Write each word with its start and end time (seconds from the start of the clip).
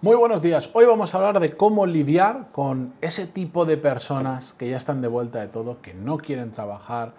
Muy 0.00 0.16
buenos 0.16 0.42
días. 0.42 0.68
Hoy 0.74 0.84
vamos 0.84 1.14
a 1.14 1.16
hablar 1.16 1.40
de 1.40 1.56
cómo 1.56 1.86
lidiar 1.86 2.48
con 2.52 2.92
ese 3.00 3.26
tipo 3.26 3.64
de 3.64 3.78
personas 3.78 4.52
que 4.52 4.68
ya 4.68 4.76
están 4.76 5.00
de 5.00 5.08
vuelta 5.08 5.40
de 5.40 5.48
todo, 5.48 5.80
que 5.80 5.94
no 5.94 6.18
quieren 6.18 6.50
trabajar 6.50 7.14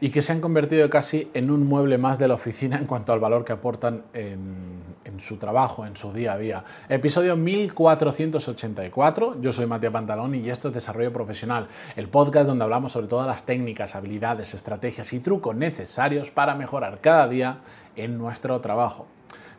y 0.00 0.10
que 0.10 0.20
se 0.20 0.32
han 0.32 0.40
convertido 0.40 0.90
casi 0.90 1.30
en 1.34 1.50
un 1.50 1.66
mueble 1.66 1.98
más 1.98 2.18
de 2.18 2.28
la 2.28 2.34
oficina 2.34 2.76
en 2.76 2.86
cuanto 2.86 3.12
al 3.12 3.20
valor 3.20 3.44
que 3.44 3.52
aportan 3.52 4.02
en, 4.12 4.80
su 5.18 5.36
trabajo, 5.36 5.86
en 5.86 5.96
su 5.96 6.12
día 6.12 6.32
a 6.32 6.38
día. 6.38 6.64
Episodio 6.88 7.36
1484. 7.36 9.40
Yo 9.40 9.52
soy 9.52 9.66
Matías 9.66 9.92
Pantalón 9.92 10.34
y 10.34 10.50
esto 10.50 10.68
es 10.68 10.74
Desarrollo 10.74 11.12
Profesional, 11.12 11.68
el 11.96 12.08
podcast 12.08 12.46
donde 12.46 12.64
hablamos 12.64 12.92
sobre 12.92 13.06
todas 13.06 13.26
las 13.26 13.44
técnicas, 13.44 13.94
habilidades, 13.94 14.54
estrategias 14.54 15.12
y 15.12 15.20
trucos 15.20 15.54
necesarios 15.54 16.30
para 16.30 16.54
mejorar 16.54 17.00
cada 17.00 17.28
día 17.28 17.58
en 17.96 18.18
nuestro 18.18 18.60
trabajo. 18.60 19.06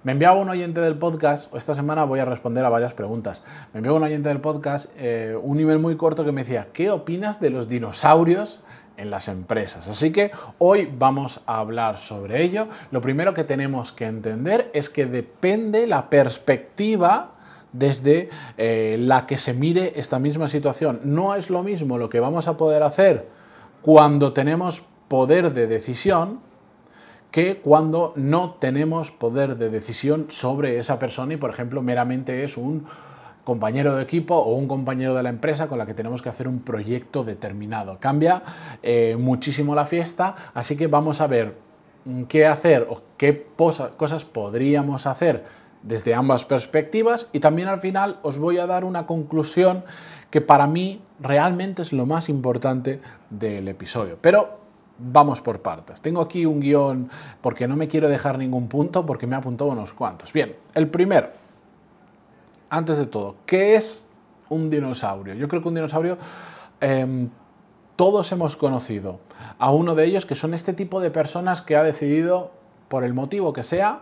Me 0.03 0.13
enviaba 0.13 0.39
un 0.39 0.49
oyente 0.49 0.81
del 0.81 0.97
podcast, 0.97 1.55
esta 1.55 1.75
semana 1.75 2.05
voy 2.05 2.19
a 2.19 2.25
responder 2.25 2.65
a 2.65 2.69
varias 2.69 2.95
preguntas. 2.95 3.43
Me 3.71 3.77
enviaba 3.77 3.97
un 3.99 4.03
oyente 4.03 4.29
del 4.29 4.41
podcast 4.41 4.89
eh, 4.97 5.37
un 5.39 5.59
email 5.59 5.77
muy 5.77 5.95
corto 5.95 6.25
que 6.25 6.31
me 6.31 6.41
decía, 6.41 6.69
¿qué 6.73 6.89
opinas 6.89 7.39
de 7.39 7.51
los 7.51 7.69
dinosaurios 7.69 8.61
en 8.97 9.11
las 9.11 9.27
empresas? 9.27 9.87
Así 9.87 10.11
que 10.11 10.31
hoy 10.57 10.91
vamos 10.91 11.41
a 11.45 11.59
hablar 11.59 11.99
sobre 11.99 12.41
ello. 12.41 12.67
Lo 12.89 12.99
primero 12.99 13.35
que 13.35 13.43
tenemos 13.43 13.91
que 13.91 14.07
entender 14.07 14.71
es 14.73 14.89
que 14.89 15.05
depende 15.05 15.85
la 15.85 16.09
perspectiva 16.09 17.33
desde 17.71 18.29
eh, 18.57 18.97
la 18.99 19.27
que 19.27 19.37
se 19.37 19.53
mire 19.53 19.93
esta 19.97 20.17
misma 20.17 20.47
situación. 20.47 21.01
No 21.03 21.35
es 21.35 21.51
lo 21.51 21.61
mismo 21.61 21.99
lo 21.99 22.09
que 22.09 22.19
vamos 22.19 22.47
a 22.47 22.57
poder 22.57 22.81
hacer 22.81 23.27
cuando 23.83 24.33
tenemos 24.33 24.83
poder 25.07 25.53
de 25.53 25.67
decisión 25.67 26.39
que 27.31 27.57
cuando 27.57 28.13
no 28.15 28.55
tenemos 28.59 29.11
poder 29.11 29.57
de 29.57 29.69
decisión 29.69 30.27
sobre 30.29 30.77
esa 30.77 30.99
persona 30.99 31.33
y, 31.33 31.37
por 31.37 31.49
ejemplo, 31.49 31.81
meramente 31.81 32.43
es 32.43 32.57
un 32.57 32.85
compañero 33.43 33.95
de 33.95 34.03
equipo 34.03 34.35
o 34.35 34.53
un 34.55 34.67
compañero 34.67 35.15
de 35.15 35.23
la 35.23 35.29
empresa 35.29 35.67
con 35.67 35.77
la 35.77 35.85
que 35.85 35.93
tenemos 35.93 36.21
que 36.21 36.29
hacer 36.29 36.47
un 36.47 36.59
proyecto 36.59 37.23
determinado. 37.23 37.97
Cambia 37.99 38.43
eh, 38.83 39.15
muchísimo 39.17 39.73
la 39.73 39.85
fiesta, 39.85 40.35
así 40.53 40.75
que 40.75 40.87
vamos 40.87 41.21
a 41.21 41.27
ver 41.27 41.55
qué 42.27 42.45
hacer 42.45 42.87
o 42.89 43.01
qué 43.17 43.47
cosas 43.55 44.25
podríamos 44.25 45.07
hacer 45.07 45.43
desde 45.83 46.13
ambas 46.13 46.45
perspectivas 46.45 47.27
y 47.31 47.39
también 47.39 47.67
al 47.67 47.79
final 47.79 48.19
os 48.21 48.37
voy 48.37 48.57
a 48.59 48.67
dar 48.67 48.83
una 48.83 49.07
conclusión 49.07 49.83
que 50.29 50.41
para 50.41 50.67
mí 50.67 51.01
realmente 51.19 51.81
es 51.81 51.91
lo 51.91 52.05
más 52.05 52.29
importante 52.29 53.01
del 53.29 53.67
episodio. 53.67 54.17
Pero 54.21 54.60
vamos 55.01 55.41
por 55.41 55.61
partes. 55.61 56.01
Tengo 56.01 56.21
aquí 56.21 56.45
un 56.45 56.59
guion 56.59 57.09
porque 57.41 57.67
no 57.67 57.75
me 57.75 57.87
quiero 57.87 58.07
dejar 58.07 58.37
ningún 58.37 58.67
punto 58.67 59.05
porque 59.05 59.27
me 59.27 59.35
ha 59.35 59.39
apuntado 59.39 59.71
unos 59.71 59.93
cuantos. 59.93 60.31
Bien, 60.31 60.55
el 60.75 60.87
primero, 60.89 61.29
antes 62.69 62.97
de 62.97 63.05
todo, 63.05 63.35
¿qué 63.45 63.75
es 63.75 64.05
un 64.49 64.69
dinosaurio? 64.69 65.33
Yo 65.33 65.47
creo 65.47 65.61
que 65.61 65.67
un 65.67 65.75
dinosaurio... 65.75 66.17
Em, 66.79 67.29
todos 68.01 68.31
hemos 68.31 68.55
conocido 68.55 69.19
a 69.59 69.69
uno 69.69 69.93
de 69.93 70.05
ellos 70.05 70.25
que 70.25 70.33
son 70.33 70.55
este 70.55 70.73
tipo 70.73 71.01
de 71.01 71.11
personas 71.11 71.61
que 71.61 71.75
ha 71.75 71.83
decidido, 71.83 72.49
por 72.87 73.03
el 73.03 73.13
motivo 73.13 73.53
que 73.53 73.63
sea, 73.63 73.99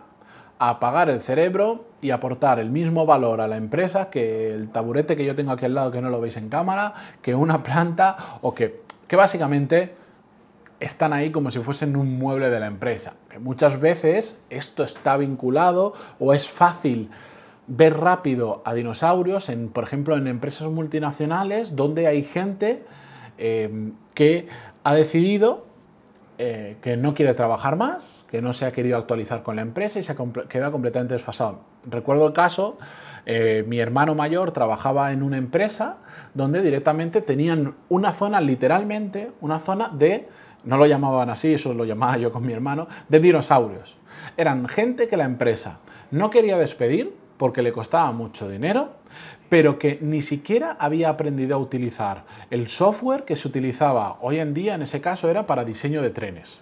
apagar 0.58 1.10
el 1.10 1.20
cerebro 1.20 1.84
y 2.00 2.10
aportar 2.10 2.60
el 2.60 2.70
mismo 2.70 3.04
valor 3.04 3.42
a 3.42 3.46
la 3.46 3.58
empresa 3.58 4.08
que 4.08 4.54
el 4.54 4.70
taburete 4.70 5.16
que 5.16 5.24
yo 5.26 5.34
tengo 5.34 5.52
aquí 5.52 5.66
al 5.66 5.74
lado 5.74 5.90
que 5.90 6.00
no 6.00 6.08
lo 6.08 6.18
veis 6.18 6.38
en 6.38 6.48
cámara, 6.48 6.94
que 7.20 7.34
una 7.34 7.62
planta 7.62 8.16
o 8.40 8.54
que, 8.54 8.82
que 9.06 9.16
básicamente 9.16 9.94
están 10.80 11.12
ahí 11.12 11.30
como 11.30 11.50
si 11.50 11.60
fuesen 11.60 11.94
un 11.96 12.18
mueble 12.18 12.50
de 12.50 12.58
la 12.58 12.66
empresa. 12.66 13.14
Muchas 13.38 13.78
veces 13.78 14.38
esto 14.48 14.82
está 14.82 15.16
vinculado 15.16 15.92
o 16.18 16.32
es 16.32 16.48
fácil 16.48 17.10
ver 17.66 17.98
rápido 17.98 18.62
a 18.64 18.74
dinosaurios, 18.74 19.48
en, 19.48 19.68
por 19.68 19.84
ejemplo, 19.84 20.16
en 20.16 20.26
empresas 20.26 20.68
multinacionales 20.68 21.76
donde 21.76 22.06
hay 22.08 22.24
gente 22.24 22.82
em, 23.38 23.92
que 24.14 24.48
ha 24.82 24.94
decidido 24.94 25.66
eh, 26.38 26.78
que 26.80 26.96
no 26.96 27.14
quiere 27.14 27.34
trabajar 27.34 27.76
más, 27.76 28.24
que 28.30 28.40
no 28.40 28.54
se 28.54 28.64
ha 28.64 28.72
querido 28.72 28.96
actualizar 28.96 29.42
con 29.42 29.56
la 29.56 29.62
empresa 29.62 29.98
y 29.98 30.02
se 30.02 30.16
queda 30.48 30.70
completamente 30.70 31.12
desfasado. 31.12 31.60
Recuerdo 31.84 32.26
el 32.26 32.32
caso, 32.32 32.78
eh, 33.26 33.62
mi 33.68 33.78
hermano 33.78 34.14
mayor 34.14 34.50
trabajaba 34.52 35.12
en 35.12 35.22
una 35.22 35.36
empresa 35.36 35.98
donde 36.32 36.62
directamente 36.62 37.20
tenían 37.20 37.76
una 37.90 38.14
zona, 38.14 38.40
literalmente, 38.40 39.32
una 39.42 39.58
zona 39.58 39.90
de 39.90 40.28
no 40.64 40.76
lo 40.76 40.86
llamaban 40.86 41.30
así, 41.30 41.54
eso 41.54 41.74
lo 41.74 41.84
llamaba 41.84 42.16
yo 42.18 42.32
con 42.32 42.46
mi 42.46 42.52
hermano, 42.52 42.88
de 43.08 43.20
dinosaurios. 43.20 43.96
Eran 44.36 44.68
gente 44.68 45.08
que 45.08 45.16
la 45.16 45.24
empresa 45.24 45.78
no 46.10 46.30
quería 46.30 46.58
despedir 46.58 47.14
porque 47.36 47.62
le 47.62 47.72
costaba 47.72 48.12
mucho 48.12 48.48
dinero, 48.48 48.90
pero 49.48 49.78
que 49.78 49.98
ni 50.00 50.22
siquiera 50.22 50.76
había 50.78 51.08
aprendido 51.08 51.56
a 51.56 51.58
utilizar 51.58 52.24
el 52.50 52.68
software 52.68 53.24
que 53.24 53.36
se 53.36 53.48
utilizaba 53.48 54.18
hoy 54.20 54.38
en 54.38 54.54
día, 54.54 54.74
en 54.74 54.82
ese 54.82 55.00
caso 55.00 55.28
era 55.28 55.46
para 55.46 55.64
diseño 55.64 56.02
de 56.02 56.10
trenes. 56.10 56.60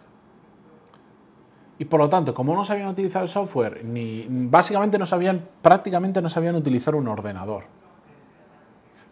Y 1.78 1.84
por 1.84 2.00
lo 2.00 2.08
tanto, 2.08 2.34
como 2.34 2.54
no 2.54 2.64
sabían 2.64 2.88
utilizar 2.88 3.22
el 3.22 3.28
software, 3.28 3.84
ni 3.84 4.26
básicamente 4.28 4.98
no 4.98 5.06
sabían, 5.06 5.46
prácticamente 5.62 6.20
no 6.22 6.28
sabían 6.28 6.56
utilizar 6.56 6.94
un 6.94 7.06
ordenador 7.08 7.64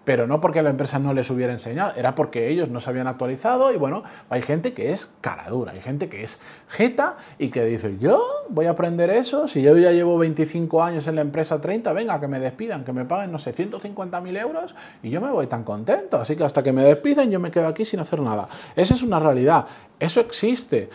pero 0.06 0.28
no 0.28 0.40
porque 0.40 0.62
la 0.62 0.70
empresa 0.70 1.00
no 1.00 1.12
les 1.12 1.28
hubiera 1.30 1.52
enseñado, 1.52 1.92
era 1.96 2.14
porque 2.14 2.48
ellos 2.48 2.68
no 2.70 2.78
se 2.78 2.88
habían 2.88 3.08
actualizado 3.08 3.72
y 3.72 3.76
bueno, 3.76 4.04
hay 4.30 4.40
gente 4.40 4.72
que 4.72 4.92
es 4.92 5.10
cara 5.20 5.50
dura, 5.50 5.72
hay 5.72 5.80
gente 5.80 6.08
que 6.08 6.22
es 6.22 6.38
jeta 6.68 7.16
y 7.40 7.48
que 7.48 7.64
dice, 7.64 7.98
yo 7.98 8.24
voy 8.48 8.66
a 8.66 8.70
aprender 8.70 9.10
eso, 9.10 9.48
si 9.48 9.62
yo 9.62 9.76
ya 9.76 9.90
llevo 9.90 10.16
25 10.16 10.80
años 10.80 11.08
en 11.08 11.16
la 11.16 11.22
empresa 11.22 11.60
30, 11.60 11.92
venga, 11.92 12.20
que 12.20 12.28
me 12.28 12.38
despidan, 12.38 12.84
que 12.84 12.92
me 12.92 13.04
paguen, 13.04 13.32
no 13.32 13.40
sé, 13.40 13.52
150.000 13.52 14.40
euros 14.40 14.76
y 15.02 15.10
yo 15.10 15.20
me 15.20 15.32
voy 15.32 15.48
tan 15.48 15.64
contento, 15.64 16.18
así 16.18 16.36
que 16.36 16.44
hasta 16.44 16.62
que 16.62 16.72
me 16.72 16.84
despiden 16.84 17.32
yo 17.32 17.40
me 17.40 17.50
quedo 17.50 17.66
aquí 17.66 17.84
sin 17.84 17.98
hacer 17.98 18.20
nada. 18.20 18.46
Esa 18.76 18.94
es 18.94 19.02
una 19.02 19.18
realidad, 19.18 19.66
eso 19.98 20.20
existe. 20.20 20.88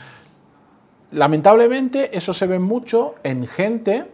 Lamentablemente 1.12 2.18
eso 2.18 2.34
se 2.34 2.48
ve 2.48 2.60
mucho 2.60 3.16
en 3.24 3.46
gente 3.46 4.06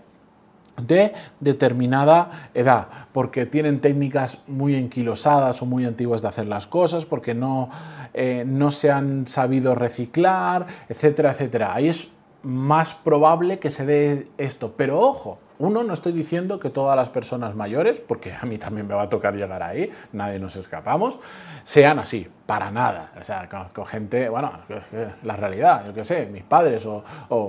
de 0.82 1.14
determinada 1.40 2.50
edad, 2.54 2.88
porque 3.12 3.46
tienen 3.46 3.82
técnicas 3.82 4.40
muy 4.48 4.76
enquilosadas 4.76 5.62
o 5.62 5.66
muy 5.66 5.86
antiguas 5.86 6.22
de 6.22 6.28
hacer 6.28 6.46
las 6.46 6.68
cosas, 6.68 7.06
porque 7.06 7.34
no, 7.34 7.70
eh, 8.14 8.44
no 8.46 8.72
se 8.72 8.92
han 8.92 9.28
sabido 9.28 9.76
reciclar, 9.76 10.68
etcétera, 10.90 11.32
etcétera. 11.32 11.74
Ahí 11.74 11.88
es 11.88 12.10
más 12.44 12.94
probable 12.94 13.60
que 13.60 13.72
se 13.72 13.86
dé 13.86 14.28
esto. 14.38 14.74
Pero 14.78 15.00
ojo, 15.00 15.40
uno, 15.60 15.84
no 15.84 15.94
estoy 15.94 16.14
diciendo 16.14 16.60
que 16.60 16.70
todas 16.70 16.96
las 16.96 17.10
personas 17.10 17.56
mayores, 17.56 18.00
porque 18.00 18.34
a 18.34 18.46
mí 18.46 18.58
también 18.58 18.88
me 18.88 18.94
va 18.94 19.04
a 19.04 19.10
tocar 19.10 19.36
llegar 19.36 19.64
ahí, 19.64 19.90
nadie 20.14 20.40
nos 20.40 20.56
escapamos, 20.56 21.20
sean 21.64 22.00
así, 22.00 22.28
para 22.46 22.72
nada. 22.72 23.12
O 23.20 23.24
sea, 23.24 23.50
conozco 23.50 23.84
gente, 23.86 24.30
bueno, 24.30 24.52
la 25.24 25.36
realidad, 25.36 25.86
yo 25.86 25.94
qué 25.94 26.04
sé, 26.04 26.28
mis 26.28 26.44
padres 26.44 26.86
o, 26.86 27.04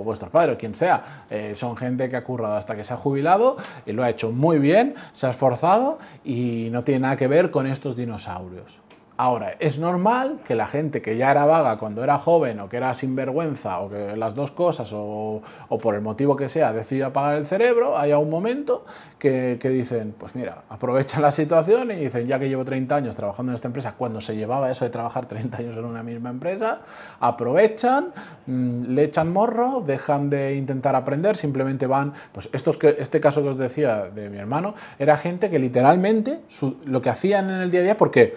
vuestros 0.05 0.31
padres, 0.31 0.57
quien 0.59 0.75
sea, 0.75 1.25
eh, 1.31 1.53
son 1.55 1.77
gente 1.77 2.09
que 2.09 2.17
ha 2.17 2.25
currado 2.25 2.57
hasta 2.57 2.75
que 2.75 2.85
se 2.85 2.95
ha 2.95 2.97
jubilado 2.97 3.57
y 3.85 3.93
lo 3.93 4.03
ha 4.03 4.11
hecho 4.11 4.31
muy 4.31 4.59
bien, 4.59 4.95
se 5.13 5.27
ha 5.27 5.31
esforzado 5.31 5.99
y 6.25 6.69
no 6.71 6.85
tiene 6.85 7.01
nada 7.01 7.17
que 7.17 7.29
ver 7.29 7.51
con 7.51 7.67
estos 7.67 7.97
dinosaurios. 7.97 8.88
Ahora, 9.21 9.57
es 9.59 9.81
normal 9.81 10.39
que 10.47 10.55
la 10.55 10.69
gente 10.69 11.03
que 11.03 11.17
ya 11.17 11.33
era 11.33 11.45
vaga 11.45 11.77
cuando 11.77 12.05
era 12.05 12.19
joven 12.19 12.61
o 12.61 12.69
que 12.69 12.77
era 12.77 12.95
sinvergüenza 12.95 13.81
o 13.81 13.91
que 13.91 14.17
las 14.17 14.37
dos 14.37 14.53
cosas 14.53 14.93
o, 14.95 15.43
por 15.83 15.97
el 15.97 16.03
motivo 16.03 16.37
que 16.37 16.49
sea 16.49 16.73
decida 16.73 17.07
apagar 17.07 17.35
el 17.35 17.45
cerebro, 17.45 17.99
haya 17.99 18.17
un 18.19 18.31
momento 18.31 18.87
que, 19.19 19.59
dicen, 19.61 20.15
pues 20.17 20.37
mira, 20.37 20.63
aprovechan 20.69 21.21
la 21.21 21.33
situación 21.33 21.91
y 21.91 21.97
dicen, 21.97 22.29
ya 22.29 22.39
que 22.39 22.49
llevo 22.49 22.65
30 22.65 22.95
años 22.95 23.17
trabajando 23.17 23.51
en 23.51 23.55
esta 23.57 23.67
empresa, 23.67 23.95
cuando 23.99 24.21
se 24.21 24.37
llevaba 24.37 24.71
eso 24.71 24.85
de 24.85 24.93
trabajar 24.93 25.27
30 25.27 25.59
años 25.59 25.77
en 25.77 25.85
una 25.85 26.05
misma 26.05 26.31
empresa, 26.31 26.83
aprovechan, 27.19 28.11
mm, 28.47 28.83
le 28.95 29.03
echan 29.03 29.33
morro, 29.33 29.83
dejan 29.85 30.31
de 30.31 30.55
intentar 30.55 30.95
aprender, 30.95 31.37
simplemente 31.37 31.89
van, 31.89 32.13
pues 32.31 32.49
estos 32.53 32.79
que, 32.79 32.95
este 33.01 33.19
caso 33.19 33.43
que 33.43 33.49
os 33.49 33.59
decía 33.59 34.11
de 34.15 34.31
mi 34.31 34.39
hermano, 34.39 34.75
era 34.97 35.17
gente 35.17 35.51
que 35.51 35.59
literalmente 35.59 36.39
lo 36.85 37.03
que 37.03 37.11
hacían 37.11 37.51
en 37.51 37.63
el 37.63 37.73
día 37.73 37.81
a 37.81 37.83
día, 37.83 37.97
porque 37.97 38.35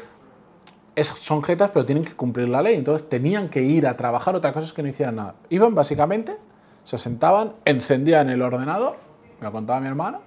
son 1.03 1.43
jetas, 1.43 1.71
pero 1.73 1.85
tienen 1.85 2.03
que 2.03 2.13
cumplir 2.13 2.49
la 2.49 2.61
ley. 2.61 2.75
Entonces 2.75 3.07
tenían 3.07 3.49
que 3.49 3.61
ir 3.61 3.87
a 3.87 3.97
trabajar, 3.97 4.35
otra 4.35 4.51
cosa 4.51 4.65
es 4.65 4.73
que 4.73 4.83
no 4.83 4.89
hicieran 4.89 5.15
nada. 5.15 5.35
Iban 5.49 5.73
básicamente, 5.75 6.37
se 6.83 6.97
sentaban, 6.97 7.53
encendían 7.65 8.29
el 8.29 8.41
ordenador, 8.41 8.97
me 9.39 9.45
lo 9.45 9.51
contaba 9.51 9.79
mi 9.79 9.87
hermano, 9.87 10.19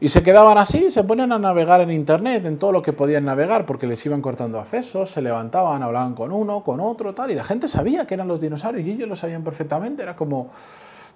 y 0.00 0.08
se 0.08 0.24
quedaban 0.24 0.58
así, 0.58 0.90
se 0.90 1.04
ponían 1.04 1.30
a 1.30 1.38
navegar 1.38 1.80
en 1.80 1.92
internet, 1.92 2.44
en 2.44 2.58
todo 2.58 2.72
lo 2.72 2.82
que 2.82 2.92
podían 2.92 3.24
navegar, 3.24 3.66
porque 3.66 3.86
les 3.86 4.04
iban 4.04 4.20
cortando 4.20 4.58
accesos, 4.58 5.10
se 5.10 5.22
levantaban, 5.22 5.80
hablaban 5.82 6.14
con 6.14 6.32
uno, 6.32 6.64
con 6.64 6.80
otro, 6.80 7.14
tal, 7.14 7.30
y 7.30 7.36
la 7.36 7.44
gente 7.44 7.68
sabía 7.68 8.04
que 8.04 8.14
eran 8.14 8.26
los 8.26 8.40
dinosaurios 8.40 8.84
y 8.84 8.90
ellos 8.90 9.08
lo 9.08 9.14
sabían 9.14 9.44
perfectamente, 9.44 10.02
era 10.02 10.16
como 10.16 10.50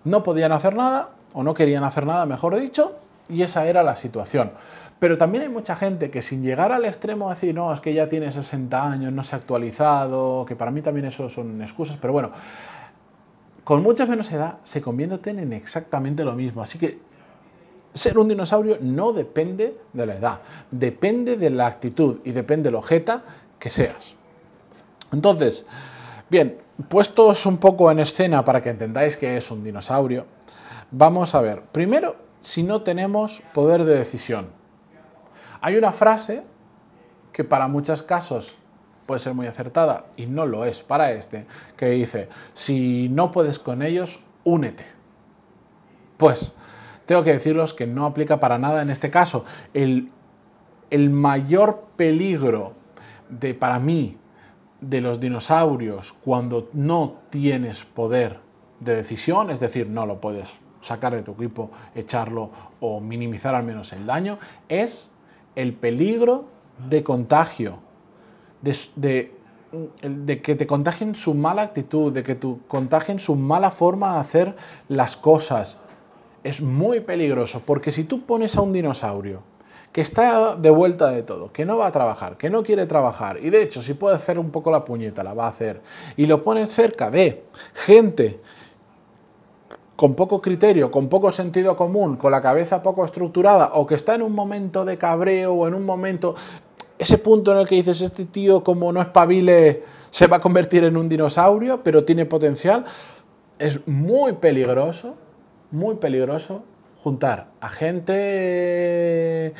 no 0.04 0.22
podían 0.22 0.52
hacer 0.52 0.76
nada, 0.76 1.10
o 1.32 1.42
no 1.42 1.52
querían 1.52 1.82
hacer 1.82 2.06
nada, 2.06 2.26
mejor 2.26 2.54
dicho, 2.54 2.94
y 3.28 3.42
esa 3.42 3.66
era 3.66 3.82
la 3.82 3.96
situación. 3.96 4.52
Pero 4.98 5.18
también 5.18 5.42
hay 5.42 5.48
mucha 5.50 5.76
gente 5.76 6.10
que 6.10 6.22
sin 6.22 6.42
llegar 6.42 6.72
al 6.72 6.84
extremo 6.86 7.28
de 7.28 7.34
decir, 7.34 7.54
no, 7.54 7.72
es 7.72 7.80
que 7.80 7.92
ya 7.92 8.08
tiene 8.08 8.30
60 8.30 8.82
años, 8.82 9.12
no 9.12 9.22
se 9.22 9.36
ha 9.36 9.38
actualizado, 9.38 10.46
que 10.46 10.56
para 10.56 10.70
mí 10.70 10.80
también 10.80 11.06
eso 11.06 11.28
son 11.28 11.60
excusas, 11.60 11.98
pero 12.00 12.14
bueno, 12.14 12.30
con 13.62 13.82
mucha 13.82 14.06
menos 14.06 14.32
edad 14.32 14.58
se 14.62 14.80
convierten 14.80 15.38
en 15.38 15.52
exactamente 15.52 16.24
lo 16.24 16.32
mismo. 16.32 16.62
Así 16.62 16.78
que 16.78 16.98
ser 17.92 18.18
un 18.18 18.28
dinosaurio 18.28 18.78
no 18.80 19.12
depende 19.12 19.76
de 19.92 20.06
la 20.06 20.14
edad, 20.14 20.40
depende 20.70 21.36
de 21.36 21.50
la 21.50 21.66
actitud 21.66 22.18
y 22.24 22.32
depende 22.32 22.70
de 22.70 22.76
la 22.76 22.82
jeta 22.82 23.22
que 23.58 23.70
seas. 23.70 24.14
Entonces, 25.12 25.66
bien, 26.30 26.58
puestos 26.88 27.44
un 27.44 27.58
poco 27.58 27.90
en 27.90 28.00
escena 28.00 28.44
para 28.44 28.62
que 28.62 28.70
entendáis 28.70 29.16
que 29.16 29.36
es 29.36 29.50
un 29.50 29.62
dinosaurio, 29.62 30.26
vamos 30.90 31.34
a 31.34 31.40
ver, 31.40 31.62
primero, 31.72 32.16
si 32.40 32.62
no 32.62 32.82
tenemos 32.82 33.42
poder 33.52 33.84
de 33.84 33.96
decisión. 33.96 34.55
Hay 35.60 35.76
una 35.76 35.92
frase 35.92 36.44
que 37.32 37.44
para 37.44 37.68
muchos 37.68 38.02
casos 38.02 38.56
puede 39.06 39.20
ser 39.20 39.34
muy 39.34 39.46
acertada 39.46 40.06
y 40.16 40.26
no 40.26 40.46
lo 40.46 40.64
es 40.64 40.82
para 40.82 41.12
este, 41.12 41.46
que 41.76 41.90
dice, 41.90 42.28
si 42.54 43.08
no 43.08 43.30
puedes 43.30 43.58
con 43.58 43.82
ellos, 43.82 44.24
únete. 44.44 44.84
Pues 46.16 46.54
tengo 47.06 47.22
que 47.22 47.32
deciros 47.32 47.72
que 47.72 47.86
no 47.86 48.04
aplica 48.04 48.40
para 48.40 48.58
nada 48.58 48.82
en 48.82 48.90
este 48.90 49.10
caso. 49.10 49.44
El, 49.74 50.10
el 50.90 51.10
mayor 51.10 51.86
peligro 51.96 52.74
de, 53.28 53.54
para 53.54 53.78
mí 53.78 54.16
de 54.80 55.00
los 55.00 55.20
dinosaurios 55.20 56.14
cuando 56.24 56.68
no 56.72 57.20
tienes 57.30 57.84
poder 57.84 58.40
de 58.80 58.96
decisión, 58.96 59.50
es 59.50 59.60
decir, 59.60 59.88
no 59.88 60.04
lo 60.04 60.20
puedes 60.20 60.58
sacar 60.80 61.14
de 61.14 61.22
tu 61.22 61.32
equipo, 61.32 61.70
echarlo 61.94 62.50
o 62.80 63.00
minimizar 63.00 63.54
al 63.54 63.64
menos 63.64 63.92
el 63.92 64.06
daño, 64.06 64.38
es 64.68 65.10
el 65.56 65.72
peligro 65.74 66.44
de 66.88 67.02
contagio, 67.02 67.78
de, 68.60 69.32
de, 70.02 70.42
que 70.42 70.54
te 70.54 70.66
contagien 70.66 71.14
su 71.14 71.34
mala 71.34 71.62
actitud, 71.62 72.12
de 72.12 72.22
que 72.22 72.34
te 72.34 72.54
contagien 72.68 73.18
su 73.18 73.34
mala 73.34 73.70
forma 73.70 74.14
de 74.14 74.20
hacer 74.20 74.56
las 74.88 75.16
cosas. 75.16 75.80
Es 76.44 76.60
muy 76.60 77.00
peligroso, 77.00 77.62
porque 77.66 77.90
si 77.90 78.04
tú 78.04 78.22
pones 78.22 78.56
a 78.56 78.60
un 78.60 78.72
dinosaurio 78.72 79.42
que 79.92 80.02
está 80.02 80.56
de 80.56 80.68
vuelta 80.68 81.10
de 81.10 81.22
todo, 81.22 81.50
que 81.52 81.64
no 81.64 81.78
va 81.78 81.86
a 81.86 81.92
trabajar, 81.92 82.36
que 82.36 82.50
no 82.50 82.62
quiere 82.62 82.84
trabajar, 82.86 83.38
y 83.42 83.48
de 83.48 83.62
hecho 83.62 83.80
si 83.80 83.94
puede 83.94 84.14
hacer 84.14 84.38
un 84.38 84.50
poco 84.50 84.70
la 84.70 84.84
puñeta, 84.84 85.24
la 85.24 85.32
va 85.32 85.46
a 85.46 85.48
hacer, 85.48 85.80
y 86.18 86.26
lo 86.26 86.44
pones 86.44 86.68
cerca 86.68 87.10
de 87.10 87.44
gente 87.72 88.40
con 89.96 90.14
poco 90.14 90.40
criterio, 90.40 90.90
con 90.90 91.08
poco 91.08 91.32
sentido 91.32 91.74
común, 91.74 92.16
con 92.16 92.30
la 92.30 92.40
cabeza 92.40 92.82
poco 92.82 93.04
estructurada 93.04 93.70
o 93.74 93.86
que 93.86 93.94
está 93.94 94.14
en 94.14 94.22
un 94.22 94.32
momento 94.32 94.84
de 94.84 94.98
cabreo 94.98 95.54
o 95.54 95.66
en 95.66 95.74
un 95.74 95.84
momento, 95.84 96.34
ese 96.98 97.18
punto 97.18 97.52
en 97.52 97.58
el 97.58 97.66
que 97.66 97.76
dices, 97.76 98.02
este 98.02 98.26
tío 98.26 98.62
como 98.62 98.92
no 98.92 99.00
espabile 99.00 99.84
se 100.10 100.26
va 100.26 100.36
a 100.36 100.40
convertir 100.40 100.84
en 100.84 100.96
un 100.96 101.08
dinosaurio, 101.08 101.82
pero 101.82 102.04
tiene 102.04 102.26
potencial, 102.26 102.84
es 103.58 103.86
muy 103.88 104.34
peligroso, 104.34 105.14
muy 105.70 105.96
peligroso 105.96 106.62
juntar 107.02 107.48
a 107.60 107.68
gente 107.68 109.54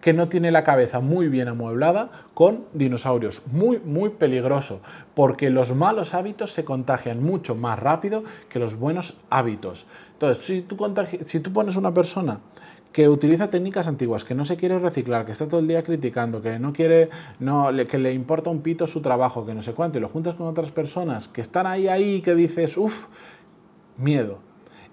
que 0.00 0.12
no 0.12 0.28
tiene 0.28 0.50
la 0.50 0.64
cabeza 0.64 1.00
muy 1.00 1.28
bien 1.28 1.48
amueblada 1.48 2.10
con 2.34 2.64
dinosaurios. 2.72 3.42
Muy, 3.50 3.78
muy 3.80 4.10
peligroso, 4.10 4.80
porque 5.14 5.50
los 5.50 5.74
malos 5.74 6.14
hábitos 6.14 6.52
se 6.52 6.64
contagian 6.64 7.22
mucho 7.22 7.54
más 7.54 7.78
rápido 7.78 8.24
que 8.48 8.58
los 8.58 8.76
buenos 8.76 9.16
hábitos. 9.28 9.86
Entonces, 10.14 10.44
si 10.44 10.62
tú, 10.62 10.76
si 11.26 11.40
tú 11.40 11.52
pones 11.52 11.76
una 11.76 11.92
persona 11.92 12.40
que 12.92 13.08
utiliza 13.08 13.50
técnicas 13.50 13.86
antiguas, 13.86 14.24
que 14.24 14.34
no 14.34 14.44
se 14.44 14.56
quiere 14.56 14.78
reciclar, 14.78 15.24
que 15.24 15.32
está 15.32 15.46
todo 15.46 15.60
el 15.60 15.68
día 15.68 15.82
criticando, 15.84 16.42
que 16.42 16.58
no 16.58 16.72
quiere, 16.72 17.08
no, 17.38 17.68
que 17.88 17.98
le 17.98 18.12
importa 18.12 18.50
un 18.50 18.62
pito 18.62 18.86
su 18.86 19.00
trabajo, 19.00 19.46
que 19.46 19.54
no 19.54 19.62
sé 19.62 19.74
cuánto, 19.74 19.98
y 19.98 20.00
lo 20.00 20.08
juntas 20.08 20.34
con 20.34 20.46
otras 20.48 20.70
personas 20.70 21.28
que 21.28 21.40
están 21.40 21.66
ahí, 21.66 21.86
ahí, 21.86 22.20
que 22.20 22.34
dices, 22.34 22.76
uff, 22.76 23.06
miedo. 23.96 24.38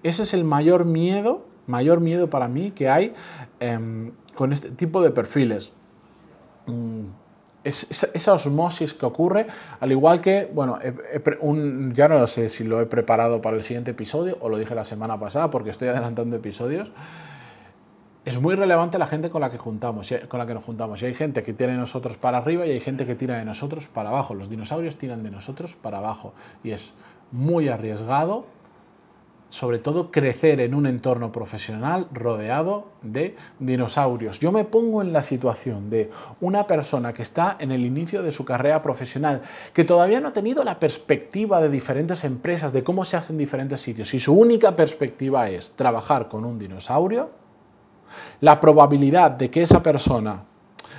Ese 0.02 0.22
es 0.22 0.32
el 0.32 0.44
mayor 0.44 0.84
miedo, 0.84 1.44
mayor 1.66 2.00
miedo 2.00 2.30
para 2.30 2.46
mí 2.46 2.70
que 2.70 2.88
hay 2.88 3.14
em, 3.58 4.12
con 4.38 4.52
este 4.52 4.70
tipo 4.70 5.02
de 5.02 5.10
perfiles. 5.10 5.72
Mm, 6.66 7.06
es, 7.64 7.88
esa 7.90 8.32
osmosis 8.34 8.94
que 8.94 9.04
ocurre, 9.04 9.48
al 9.80 9.90
igual 9.90 10.20
que, 10.20 10.48
bueno, 10.54 10.78
ya 11.92 12.06
no 12.06 12.24
sé 12.28 12.48
si 12.48 12.62
lo 12.62 12.80
he 12.80 12.86
preparado 12.86 13.42
para 13.42 13.56
el 13.56 13.64
siguiente 13.64 13.90
episodio 13.90 14.38
o 14.40 14.48
lo 14.48 14.56
dije 14.56 14.76
la 14.76 14.84
semana 14.84 15.18
pasada 15.18 15.50
porque 15.50 15.70
estoy 15.70 15.88
adelantando 15.88 16.36
episodios. 16.36 16.92
Es 18.24 18.40
muy 18.40 18.54
relevante 18.54 18.96
la 18.96 19.08
gente 19.08 19.28
con 19.28 19.40
la 19.40 19.50
que 19.50 19.58
juntamos, 19.58 20.14
con 20.28 20.38
la 20.38 20.46
que 20.46 20.54
nos 20.54 20.62
juntamos. 20.62 21.02
Y 21.02 21.06
hay 21.06 21.14
gente 21.14 21.42
que 21.42 21.52
tira 21.52 21.72
de 21.72 21.78
nosotros 21.78 22.16
para 22.16 22.38
arriba 22.38 22.64
y 22.64 22.70
hay 22.70 22.80
gente 22.80 23.06
que 23.06 23.16
tira 23.16 23.38
de 23.38 23.44
nosotros 23.44 23.88
para 23.88 24.10
abajo. 24.10 24.34
Los 24.34 24.48
dinosaurios 24.48 24.98
tiran 24.98 25.24
de 25.24 25.32
nosotros 25.32 25.74
para 25.74 25.98
abajo 25.98 26.32
y 26.62 26.70
es 26.70 26.92
muy 27.32 27.68
arriesgado 27.68 28.46
sobre 29.50 29.78
todo 29.78 30.10
crecer 30.10 30.60
en 30.60 30.74
un 30.74 30.86
entorno 30.86 31.32
profesional 31.32 32.06
rodeado 32.12 32.88
de 33.02 33.34
dinosaurios. 33.58 34.40
Yo 34.40 34.52
me 34.52 34.64
pongo 34.64 35.00
en 35.00 35.12
la 35.12 35.22
situación 35.22 35.88
de 35.88 36.10
una 36.40 36.66
persona 36.66 37.12
que 37.14 37.22
está 37.22 37.56
en 37.58 37.72
el 37.72 37.84
inicio 37.84 38.22
de 38.22 38.32
su 38.32 38.44
carrera 38.44 38.82
profesional, 38.82 39.40
que 39.72 39.84
todavía 39.84 40.20
no 40.20 40.28
ha 40.28 40.32
tenido 40.32 40.64
la 40.64 40.78
perspectiva 40.78 41.60
de 41.60 41.70
diferentes 41.70 42.24
empresas, 42.24 42.72
de 42.72 42.84
cómo 42.84 43.04
se 43.04 43.16
hace 43.16 43.32
en 43.32 43.38
diferentes 43.38 43.80
sitios, 43.80 44.12
y 44.14 44.20
su 44.20 44.34
única 44.34 44.76
perspectiva 44.76 45.48
es 45.48 45.72
trabajar 45.76 46.28
con 46.28 46.44
un 46.44 46.58
dinosaurio, 46.58 47.30
la 48.40 48.60
probabilidad 48.60 49.30
de 49.32 49.50
que 49.50 49.62
esa 49.62 49.82
persona 49.82 50.44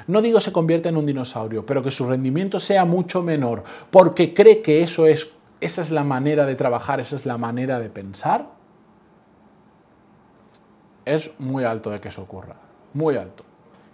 no 0.08 0.22
digo 0.24 0.40
se 0.40 0.52
convierta 0.52 0.90
en 0.90 0.98
un 0.98 1.06
dinosaurio, 1.06 1.66
pero 1.66 1.84
que 1.84 1.92
su 1.92 2.08
rendimiento 2.08 2.60
sea 2.60 2.84
mucho 2.84 3.22
menor, 3.22 3.64
porque 3.92 4.34
cree 4.34 4.62
que 4.62 4.82
eso 4.82 5.06
es 5.06 5.30
esa 5.62 5.82
es 5.82 5.92
la 5.92 6.04
manera 6.04 6.46
de 6.46 6.56
trabajar, 6.56 7.00
esa 7.00 7.16
es 7.16 7.26
la 7.26 7.38
manera 7.38 7.80
de 7.80 7.90
pensar, 7.90 8.48
es 11.06 11.32
muy 11.40 11.64
alto 11.64 11.90
de 11.90 12.00
que 12.00 12.10
eso 12.10 12.22
ocurra, 12.22 12.56
muy 12.94 13.18
alto. 13.18 13.44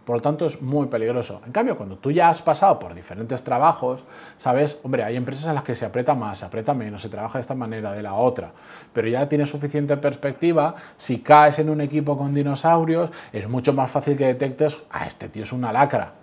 Por 0.05 0.17
lo 0.17 0.21
tanto, 0.21 0.45
es 0.45 0.61
muy 0.61 0.85
peligroso. 0.85 1.41
En 1.47 1.51
cambio, 1.51 1.75
cuando 1.75 1.97
tú 1.97 2.11
ya 2.11 2.29
has 2.29 2.43
pasado 2.43 2.77
por 2.77 2.93
diferentes 2.93 3.43
trabajos, 3.43 4.03
sabes, 4.37 4.79
hombre, 4.83 5.03
hay 5.03 5.15
empresas 5.15 5.47
en 5.47 5.55
las 5.55 5.63
que 5.63 5.73
se 5.73 5.83
aprieta 5.83 6.13
más, 6.13 6.37
se 6.37 6.45
aprieta 6.45 6.75
menos, 6.75 7.01
se 7.01 7.09
trabaja 7.09 7.39
de 7.39 7.41
esta 7.41 7.55
manera, 7.55 7.91
de 7.91 8.03
la 8.03 8.13
otra, 8.13 8.51
pero 8.93 9.07
ya 9.07 9.27
tienes 9.27 9.49
suficiente 9.49 9.97
perspectiva. 9.97 10.75
Si 10.95 11.21
caes 11.21 11.57
en 11.57 11.71
un 11.71 11.81
equipo 11.81 12.15
con 12.15 12.35
dinosaurios, 12.35 13.09
es 13.33 13.49
mucho 13.49 13.73
más 13.73 13.89
fácil 13.89 14.15
que 14.15 14.27
detectes, 14.27 14.77
ah, 14.91 15.07
este 15.07 15.27
tío 15.27 15.41
es 15.41 15.51
una 15.51 15.73
lacra. 15.73 16.13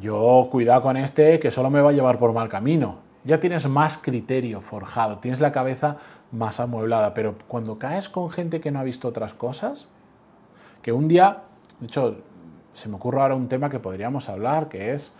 Yo 0.00 0.48
cuidado 0.50 0.80
con 0.80 0.96
este 0.96 1.38
que 1.38 1.50
solo 1.50 1.68
me 1.68 1.82
va 1.82 1.90
a 1.90 1.92
llevar 1.92 2.18
por 2.18 2.32
mal 2.32 2.48
camino 2.48 3.05
ya 3.26 3.40
tienes 3.40 3.68
más 3.68 3.98
criterio 3.98 4.60
forjado, 4.60 5.18
tienes 5.18 5.40
la 5.40 5.52
cabeza 5.52 5.96
más 6.30 6.60
amueblada, 6.60 7.12
pero 7.12 7.36
cuando 7.48 7.78
caes 7.78 8.08
con 8.08 8.30
gente 8.30 8.60
que 8.60 8.70
no 8.70 8.78
ha 8.78 8.84
visto 8.84 9.08
otras 9.08 9.34
cosas, 9.34 9.88
que 10.80 10.92
un 10.92 11.08
día, 11.08 11.42
de 11.80 11.86
hecho, 11.86 12.18
se 12.72 12.88
me 12.88 12.96
ocurre 12.96 13.20
ahora 13.20 13.34
un 13.34 13.48
tema 13.48 13.68
que 13.68 13.80
podríamos 13.80 14.28
hablar, 14.28 14.68
que 14.68 14.92
es 14.92 15.12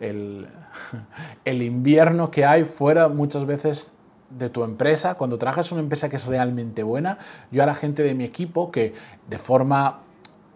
el, 0.00 0.48
el 1.44 1.62
invierno 1.62 2.30
que 2.30 2.44
hay 2.44 2.64
fuera 2.64 3.08
muchas 3.08 3.46
veces 3.46 3.92
de 4.30 4.48
tu 4.48 4.64
empresa, 4.64 5.14
cuando 5.14 5.38
trabajas 5.38 5.70
en 5.70 5.76
una 5.76 5.82
empresa 5.84 6.08
que 6.08 6.16
es 6.16 6.26
realmente 6.26 6.82
buena, 6.82 7.18
yo 7.52 7.62
a 7.62 7.66
la 7.66 7.74
gente 7.74 8.02
de 8.02 8.14
mi 8.14 8.24
equipo 8.24 8.72
que 8.72 8.94
de 9.28 9.38
forma 9.38 10.00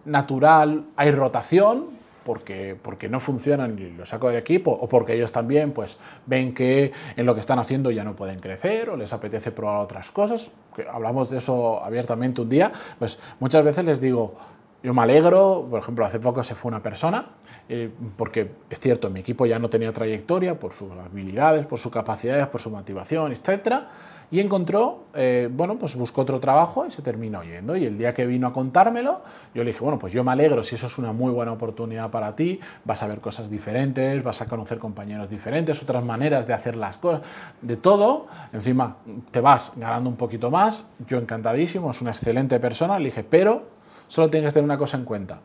natural 0.05 0.87
hay 0.97 1.13
rotación, 1.13 1.98
porque, 2.29 2.77
porque 2.83 3.09
no 3.09 3.21
funcionan 3.21 3.79
y 3.79 3.89
lo 3.89 4.05
saco 4.05 4.29
del 4.29 4.37
equipo, 4.37 4.71
o 4.71 4.87
porque 4.87 5.15
ellos 5.15 5.33
también 5.33 5.73
pues, 5.73 5.97
ven 6.27 6.53
que 6.53 6.93
en 7.17 7.25
lo 7.25 7.33
que 7.33 7.41
están 7.41 7.59
haciendo 7.59 7.91
ya 7.91 8.05
no 8.05 8.15
pueden 8.15 8.39
crecer 8.39 8.91
o 8.91 8.99
les 8.99 9.15
apetece 9.15 9.51
probar 9.51 9.81
otras 9.81 10.11
cosas, 10.11 10.51
que 10.77 10.85
hablamos 10.87 11.31
de 11.31 11.39
eso 11.39 11.83
abiertamente 11.83 12.43
un 12.43 12.51
día, 12.51 12.71
pues 12.99 13.19
muchas 13.41 13.65
veces 13.65 13.83
les 13.87 13.99
digo, 14.03 14.35
yo 14.83 14.95
me 14.95 15.03
alegro, 15.03 15.67
por 15.69 15.81
ejemplo, 15.81 16.05
hace 16.05 16.21
poco 16.21 16.43
se 16.43 16.55
fue 16.55 16.69
una 16.69 16.83
persona, 16.83 17.27
eh, 17.69 17.91
porque 18.17 18.51
es 18.71 18.79
cierto, 18.79 19.11
mi 19.11 19.21
equipo 19.21 19.47
ya 19.47 19.59
no 19.59 19.69
tenía 19.69 19.93
trayectoria 19.93 20.59
por 20.59 20.73
sus 20.73 20.91
habilidades, 20.93 21.67
por 21.67 21.79
sus 21.79 21.93
capacidades, 21.93 22.47
por 22.47 22.61
su 22.61 22.71
motivación, 22.71 23.33
etcétera 23.33 23.89
y 24.31 24.41
encontró, 24.41 25.05
eh, 25.15 25.49
bueno, 25.51 25.79
pues 25.79 25.97
buscó 25.97 26.21
otro 26.21 26.39
trabajo 26.39 26.85
y 26.87 26.91
se 26.91 27.01
terminó 27.01 27.43
yendo. 27.43 27.77
Y 27.77 27.87
el 27.87 27.97
día 27.97 28.13
que 28.13 28.27
vino 28.27 28.47
a 28.47 28.53
contármelo, 28.53 29.23
yo 29.55 29.65
le 29.65 29.71
dije, 29.71 29.83
bueno, 29.83 29.99
pues 29.99 30.13
yo 30.13 30.23
me 30.23 30.33
alegro 30.33 30.63
si 30.63 30.75
eso 30.75 30.87
es 30.87 30.99
una 30.99 31.13
muy 31.13 31.33
buena 31.33 31.53
oportunidad 31.53 32.11
para 32.11 32.37
ti, 32.37 32.61
vas 32.85 33.03
a 33.03 33.07
ver 33.07 33.21
cosas 33.21 33.51
diferentes, 33.51 34.23
vas 34.23 34.43
a 34.43 34.47
conocer 34.47 34.79
compañeros 34.79 35.31
diferentes, 35.31 35.83
otras 35.83 36.05
maneras 36.05 36.47
de 36.47 36.53
hacer 36.53 36.77
las 36.77 36.99
cosas, 36.99 37.23
de 37.63 37.77
todo. 37.77 38.27
Encima 38.53 38.97
te 39.31 39.41
vas 39.41 39.73
ganando 39.77 40.11
un 40.11 40.17
poquito 40.17 40.51
más, 40.51 40.85
yo 41.07 41.19
encantadísimo, 41.19 41.91
es 41.91 42.01
una 42.03 42.11
excelente 42.11 42.61
persona. 42.61 42.99
Le 42.99 43.07
dije, 43.07 43.25
pero 43.25 43.78
solo 44.09 44.29
tienes 44.29 44.51
que 44.51 44.55
tener 44.55 44.65
una 44.65 44.79
cosa 44.79 44.97
en 44.97 45.05
cuenta. 45.05 45.41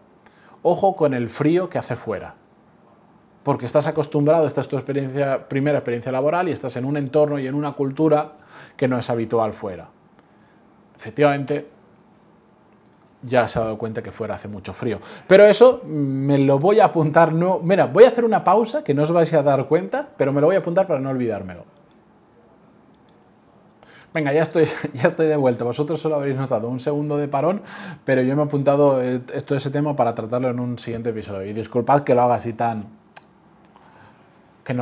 Ojo 0.63 0.95
con 0.95 1.13
el 1.13 1.29
frío 1.29 1.69
que 1.69 1.77
hace 1.77 1.95
fuera 1.95 2.35
porque 3.43 3.65
estás 3.65 3.87
acostumbrado, 3.87 4.47
esta 4.47 4.61
es 4.61 4.67
tu 4.67 4.77
experiencia, 4.77 5.47
primera 5.47 5.77
experiencia 5.77 6.11
laboral 6.11 6.47
y 6.47 6.51
estás 6.51 6.75
en 6.77 6.85
un 6.85 6.95
entorno 6.97 7.37
y 7.37 7.45
en 7.45 7.55
una 7.55 7.73
cultura 7.73 8.31
que 8.77 8.87
no 8.87 8.97
es 8.97 9.09
habitual 9.09 9.53
fuera. 9.53 9.89
Efectivamente, 10.95 11.67
ya 13.21 13.47
se 13.49 13.59
ha 13.59 13.63
dado 13.63 13.77
cuenta 13.77 14.01
que 14.01 14.11
fuera 14.11 14.35
hace 14.35 14.47
mucho 14.47 14.73
frío. 14.73 14.99
Pero 15.27 15.45
eso 15.45 15.81
me 15.85 16.37
lo 16.37 16.57
voy 16.57 16.79
a 16.79 16.85
apuntar, 16.85 17.33
no, 17.33 17.59
mira, 17.59 17.85
voy 17.85 18.05
a 18.05 18.07
hacer 18.07 18.23
una 18.23 18.43
pausa 18.43 18.83
que 18.83 18.93
no 18.93 19.03
os 19.03 19.11
vais 19.11 19.33
a 19.33 19.43
dar 19.43 19.67
cuenta, 19.67 20.07
pero 20.17 20.31
me 20.31 20.39
lo 20.39 20.47
voy 20.47 20.55
a 20.55 20.59
apuntar 20.59 20.87
para 20.87 21.01
no 21.01 21.09
olvidármelo. 21.09 21.65
Venga, 24.13 24.31
ya 24.31 24.43
estoy, 24.43 24.67
ya 24.93 25.09
estoy 25.09 25.27
de 25.27 25.37
vuelta. 25.37 25.63
Vosotros 25.63 25.99
solo 25.99 26.15
habréis 26.15 26.37
notado 26.37 26.67
un 26.67 26.79
segundo 26.79 27.17
de 27.17 27.27
parón, 27.27 27.61
pero 28.05 28.21
yo 28.21 28.35
me 28.35 28.43
he 28.43 28.45
apuntado 28.45 29.01
eh, 29.01 29.19
todo 29.19 29.57
ese 29.57 29.71
tema 29.71 29.95
para 29.95 30.13
tratarlo 30.13 30.49
en 30.49 30.59
un 30.59 30.77
siguiente 30.77 31.09
episodio. 31.09 31.49
Y 31.49 31.53
disculpad 31.53 32.03
que 32.03 32.13
lo 32.15 32.21
haga 32.21 32.35
así 32.35 32.53
tan... 32.53 32.85
Que, 34.63 34.73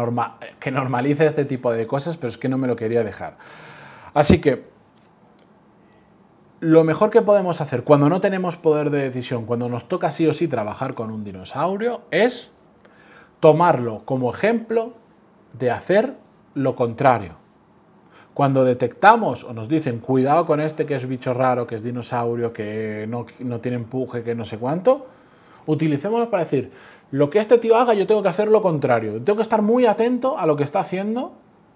que 0.59 0.71
normalice 0.71 1.25
este 1.25 1.45
tipo 1.45 1.71
de 1.71 1.87
cosas, 1.87 2.17
pero 2.17 2.29
es 2.29 2.37
que 2.37 2.47
no 2.47 2.59
me 2.59 2.67
lo 2.67 2.75
quería 2.75 3.03
dejar. 3.03 3.37
Así 4.13 4.39
que 4.39 4.69
lo 6.59 6.83
mejor 6.83 7.09
que 7.09 7.23
podemos 7.23 7.59
hacer 7.61 7.83
cuando 7.83 8.07
no 8.07 8.21
tenemos 8.21 8.57
poder 8.57 8.91
de 8.91 8.99
decisión, 8.99 9.47
cuando 9.47 9.67
nos 9.67 9.87
toca 9.87 10.11
sí 10.11 10.27
o 10.27 10.33
sí 10.33 10.47
trabajar 10.47 10.93
con 10.93 11.09
un 11.09 11.23
dinosaurio, 11.23 12.01
es 12.11 12.51
tomarlo 13.39 14.03
como 14.05 14.31
ejemplo 14.31 14.93
de 15.53 15.71
hacer 15.71 16.15
lo 16.53 16.75
contrario. 16.75 17.40
Cuando 18.41 18.65
detectamos 18.65 19.43
o 19.43 19.53
nos 19.53 19.69
dicen, 19.69 19.99
cuidado 19.99 20.47
con 20.47 20.61
este 20.61 20.87
que 20.87 20.95
es 20.95 21.07
bicho 21.07 21.31
raro, 21.31 21.67
que 21.67 21.75
es 21.75 21.83
dinosaurio, 21.83 22.51
que 22.51 23.05
no, 23.07 23.59
tiene 23.59 23.75
empuje, 23.77 24.23
que 24.23 24.33
no 24.33 24.45
sé 24.45 24.57
cuánto, 24.57 25.05
utilicémoslo 25.67 26.31
para 26.31 26.45
decir, 26.45 26.71
lo 27.11 27.29
que 27.29 27.37
este 27.37 27.59
tío 27.59 27.75
haga 27.75 27.93
yo 27.93 28.07
tengo 28.07 28.23
que 28.23 28.29
hacer 28.29 28.47
lo 28.47 28.63
contrario. 28.63 29.21
Tengo 29.21 29.35
que 29.35 29.43
estar 29.43 29.61
muy 29.61 29.85
atento 29.85 30.39
a 30.39 30.47
lo 30.47 30.55
que 30.55 30.63
está 30.63 30.79
haciendo, 30.79 31.33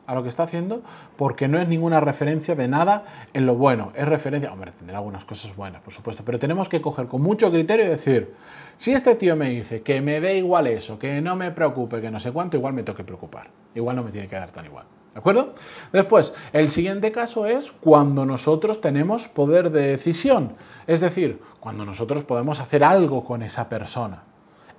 a 0.07 0.15
lo 0.15 0.23
que 0.23 0.29
está 0.29 0.41
haciendo, 0.41 0.81
porque 1.17 1.47
no 1.47 1.59
es 1.59 1.67
ninguna 1.67 1.99
referencia 1.99 2.55
de 2.55 2.67
nada 2.67 3.03
en 3.35 3.45
lo 3.45 3.53
bueno. 3.53 3.91
Es 3.93 4.07
referencia, 4.07 4.51
hombre, 4.51 4.71
tendrá 4.71 4.97
algunas 4.97 5.23
cosas 5.23 5.55
buenas, 5.55 5.83
por 5.83 5.93
supuesto, 5.93 6.23
pero 6.25 6.39
tenemos 6.39 6.67
que 6.67 6.81
coger 6.81 7.05
con 7.05 7.21
mucho 7.21 7.51
criterio 7.51 7.85
y 7.85 7.89
decir, 7.89 8.33
si 8.77 8.91
este 8.91 9.13
tío 9.13 9.35
me 9.35 9.51
dice 9.51 9.83
que 9.83 10.01
me 10.01 10.19
dé 10.19 10.39
igual 10.39 10.65
eso, 10.65 10.97
que 10.97 11.21
no 11.21 11.35
me 11.35 11.51
preocupe, 11.51 12.01
que 12.01 12.09
no 12.09 12.19
sé 12.19 12.31
cuánto, 12.31 12.57
igual 12.57 12.73
me 12.73 12.81
tengo 12.81 12.97
que 12.97 13.03
preocupar. 13.03 13.51
Igual 13.75 13.97
no 13.97 14.03
me 14.03 14.09
tiene 14.09 14.27
que 14.27 14.35
dar 14.35 14.49
tan 14.49 14.65
igual. 14.65 14.85
¿De 15.15 15.19
acuerdo? 15.19 15.53
Después, 15.93 16.33
el 16.51 16.69
siguiente 16.69 17.13
caso 17.13 17.45
es 17.45 17.71
cuando 17.71 18.25
nosotros 18.25 18.81
tenemos 18.81 19.29
poder 19.29 19.71
de 19.71 19.87
decisión, 19.87 20.57
es 20.87 20.99
decir, 20.99 21.39
cuando 21.61 21.85
nosotros 21.85 22.25
podemos 22.25 22.59
hacer 22.59 22.83
algo 22.83 23.23
con 23.23 23.41
esa 23.41 23.69
persona. 23.69 24.23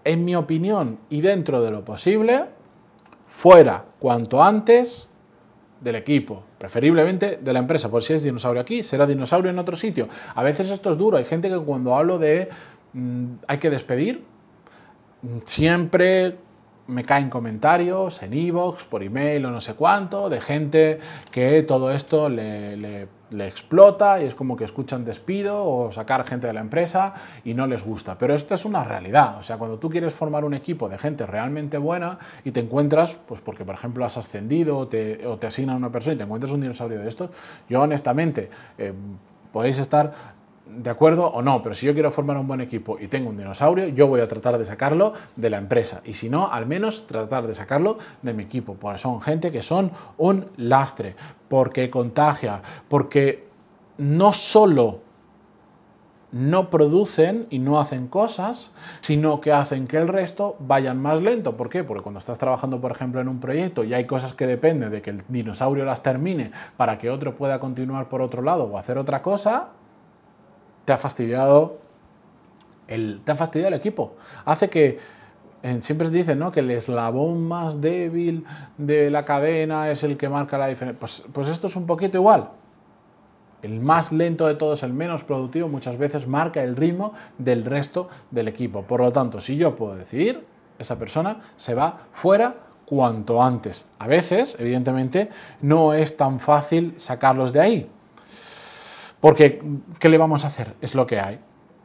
En 0.04 0.26
mi 0.26 0.36
opinión 0.36 0.98
y 1.08 1.22
dentro 1.22 1.62
de 1.62 1.70
lo 1.70 1.86
posible, 1.86 2.44
fuera 3.26 3.86
cuanto 3.98 4.44
antes 4.44 5.08
del 5.80 5.94
equipo, 5.94 6.42
preferiblemente 6.58 7.38
de 7.38 7.52
la 7.54 7.60
empresa, 7.60 7.90
por 7.90 8.02
si 8.02 8.12
es 8.12 8.22
dinosaurio 8.22 8.60
aquí, 8.60 8.82
será 8.82 9.06
dinosaurio 9.06 9.50
en 9.50 9.58
otro 9.58 9.74
sitio. 9.74 10.06
A 10.34 10.42
veces 10.42 10.68
esto 10.68 10.90
es 10.90 10.98
duro, 10.98 11.16
hay 11.16 11.24
gente 11.24 11.48
que 11.48 11.58
cuando 11.58 11.96
hablo 11.96 12.18
de 12.18 12.50
mm, 12.92 13.24
hay 13.46 13.56
que 13.56 13.70
despedir, 13.70 14.22
siempre 15.46 16.36
me 16.88 17.04
caen 17.04 17.30
comentarios 17.30 18.22
en 18.22 18.32
e-box, 18.32 18.84
por 18.84 19.02
email 19.02 19.44
o 19.46 19.50
no 19.50 19.60
sé 19.60 19.74
cuánto, 19.74 20.28
de 20.28 20.40
gente 20.40 20.98
que 21.30 21.62
todo 21.62 21.90
esto 21.90 22.28
le, 22.28 23.08
explota 23.38 24.22
y 24.22 24.24
es 24.24 24.34
como 24.34 24.56
que 24.56 24.64
escuchan 24.64 25.04
despido 25.04 25.64
o 25.64 25.90
sacar 25.90 26.24
gente 26.24 26.46
de 26.46 26.52
la 26.52 26.60
empresa 26.60 27.14
y 27.44 27.54
no 27.54 27.66
les 27.66 27.84
gusta. 27.84 28.16
Pero 28.18 28.34
esto 28.34 28.54
es 28.54 28.64
una 28.64 28.84
realidad. 28.84 29.38
O 29.38 29.42
sea, 29.42 29.58
cuando 29.58 29.78
tú 29.78 29.90
quieres 29.90 30.14
formar 30.14 30.44
un 30.44 30.54
equipo 30.54 30.88
de 30.88 30.96
gente 30.96 31.26
realmente 31.26 31.76
buena 31.76 32.18
y 32.44 32.52
te 32.52 32.60
encuentras, 32.60 33.16
pues 33.26 33.40
porque 33.40 33.64
por 33.64 33.74
ejemplo 33.74 34.04
has 34.04 34.16
ascendido 34.16 34.78
o 34.78 34.86
te, 34.86 35.26
o 35.26 35.38
te 35.38 35.48
asignan 35.48 35.76
una 35.76 35.90
persona 35.90 36.14
y 36.14 36.18
te 36.18 36.24
encuentras 36.24 36.52
un 36.52 36.60
dinosaurio 36.60 37.00
de 37.00 37.08
estos, 37.08 37.30
yo 37.68 37.82
honestamente... 37.82 38.48
Eh, 38.78 38.92
podéis 39.56 39.78
estar 39.78 40.12
de 40.66 40.90
acuerdo 40.90 41.26
o 41.26 41.42
no, 41.42 41.62
pero 41.62 41.75
si 41.75 41.87
yo 41.87 41.94
quiero 41.94 42.11
formar 42.11 42.37
un 42.37 42.46
buen 42.46 42.61
equipo 42.61 42.99
y 43.00 43.08
tengo 43.08 43.30
un 43.30 43.37
dinosaurio, 43.37 43.88
yo 43.88 44.08
voy 44.08 44.20
a 44.20 44.28
tratar 44.28 44.58
de 44.58 44.66
sacarlo 44.66 45.12
de 45.37 45.50
la 45.50 45.58
empresa. 45.58 46.02
Y 46.04 46.14
si 46.14 46.28
no, 46.28 46.50
al 46.52 46.66
menos 46.66 47.06
tratar 47.06 47.46
de 47.46 47.54
sacarlo 47.54 47.99
de 48.23 48.35
mi 48.35 48.42
equipo. 48.42 48.75
Porque 48.75 48.99
son 48.99 49.20
gente 49.20 49.52
que 49.52 49.62
son 49.62 49.92
un 50.18 50.46
lastre, 50.56 51.14
porque 51.49 51.88
contagia, 51.88 52.61
porque 52.88 53.46
no 53.99 54.32
solo 54.32 55.00
no 56.32 56.68
producen 56.70 57.46
y 57.50 57.61
no 57.61 57.80
hacen 57.80 58.08
cosas, 58.08 58.73
sino 59.00 59.40
que 59.40 59.52
hacen 59.52 59.87
que 59.87 59.96
el 59.96 60.08
resto 60.08 60.56
vayan 60.58 61.00
más 61.00 61.23
lento. 61.23 61.56
¿Por 61.56 61.70
qué? 61.70 61.85
Porque 61.85 62.02
cuando 62.02 62.18
estás 62.18 62.38
trabajando, 62.38 62.80
por 62.80 62.90
ejemplo, 62.90 63.20
en 63.20 63.28
un 63.28 63.40
proyecto 63.40 63.85
y 63.85 63.94
hay 63.94 64.04
cosas 64.04 64.35
que 64.35 64.46
dependen 64.46 64.90
de 64.90 65.00
que 65.00 65.11
el 65.11 65.23
dinosaurio 65.28 65.85
las 65.85 66.02
termine 66.02 66.50
para 66.76 66.99
que 66.99 67.11
otro 67.11 67.37
pueda 67.37 67.58
continuar 67.58 68.08
por 68.08 68.20
otro 68.20 68.42
lado 68.42 68.64
o 68.64 68.76
hacer 68.76 68.99
otra 68.99 69.23
cosa, 69.23 69.68
te 70.86 70.94
ha 70.94 70.98
fastidiado 70.98 71.78
el, 72.88 73.20
te 73.24 73.32
ha 73.32 73.36
fastidiado 73.36 73.74
el 73.74 73.78
equipo. 73.78 74.14
Hace 74.46 74.70
que 74.70 74.98
siempre 75.80 76.06
se 76.06 76.12
dice 76.14 76.36
¿no? 76.36 76.52
que 76.52 76.60
el 76.60 76.70
eslabón 76.70 77.46
más 77.46 77.80
débil 77.80 78.44
de 78.78 79.10
la 79.10 79.24
cadena 79.24 79.90
es 79.90 80.02
el 80.04 80.16
que 80.16 80.28
marca 80.28 80.56
la 80.56 80.68
diferencia. 80.68 80.98
Pues, 80.98 81.24
pues 81.32 81.48
esto 81.48 81.66
es 81.66 81.76
un 81.76 81.86
poquito 81.86 82.16
igual. 82.16 82.50
El 83.62 83.80
más 83.80 84.12
lento 84.12 84.46
de 84.46 84.54
todos, 84.54 84.82
el 84.84 84.92
menos 84.92 85.24
productivo, 85.24 85.68
muchas 85.68 85.98
veces 85.98 86.26
marca 86.26 86.62
el 86.62 86.76
ritmo 86.76 87.12
del 87.36 87.64
resto 87.64 88.08
del 88.30 88.48
equipo. 88.48 88.82
Por 88.82 89.00
lo 89.00 89.10
tanto, 89.10 89.40
si 89.40 89.56
yo 89.56 89.74
puedo 89.74 89.96
decidir, 89.96 90.46
esa 90.78 90.96
persona 90.98 91.40
se 91.56 91.74
va 91.74 91.98
fuera 92.12 92.54
cuanto 92.84 93.42
antes. 93.42 93.86
A 93.98 94.06
veces, 94.06 94.56
evidentemente, 94.60 95.30
no 95.62 95.94
es 95.94 96.16
tan 96.16 96.38
fácil 96.38 96.94
sacarlos 96.96 97.52
de 97.52 97.60
ahí. 97.60 97.90
Porque, 99.26 99.61
¿qué 99.99 100.09
le 100.09 100.18
vamos 100.18 100.45
a 100.45 100.47
hacer? 100.47 100.76
Es 100.80 100.95
lo 100.95 101.04
que 101.04 101.18
hay. 101.18 101.40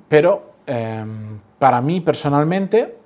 Pero 0.08 0.54
em, 0.68 1.40
para 1.58 1.82
mí 1.82 2.00
personalmente, 2.00 3.00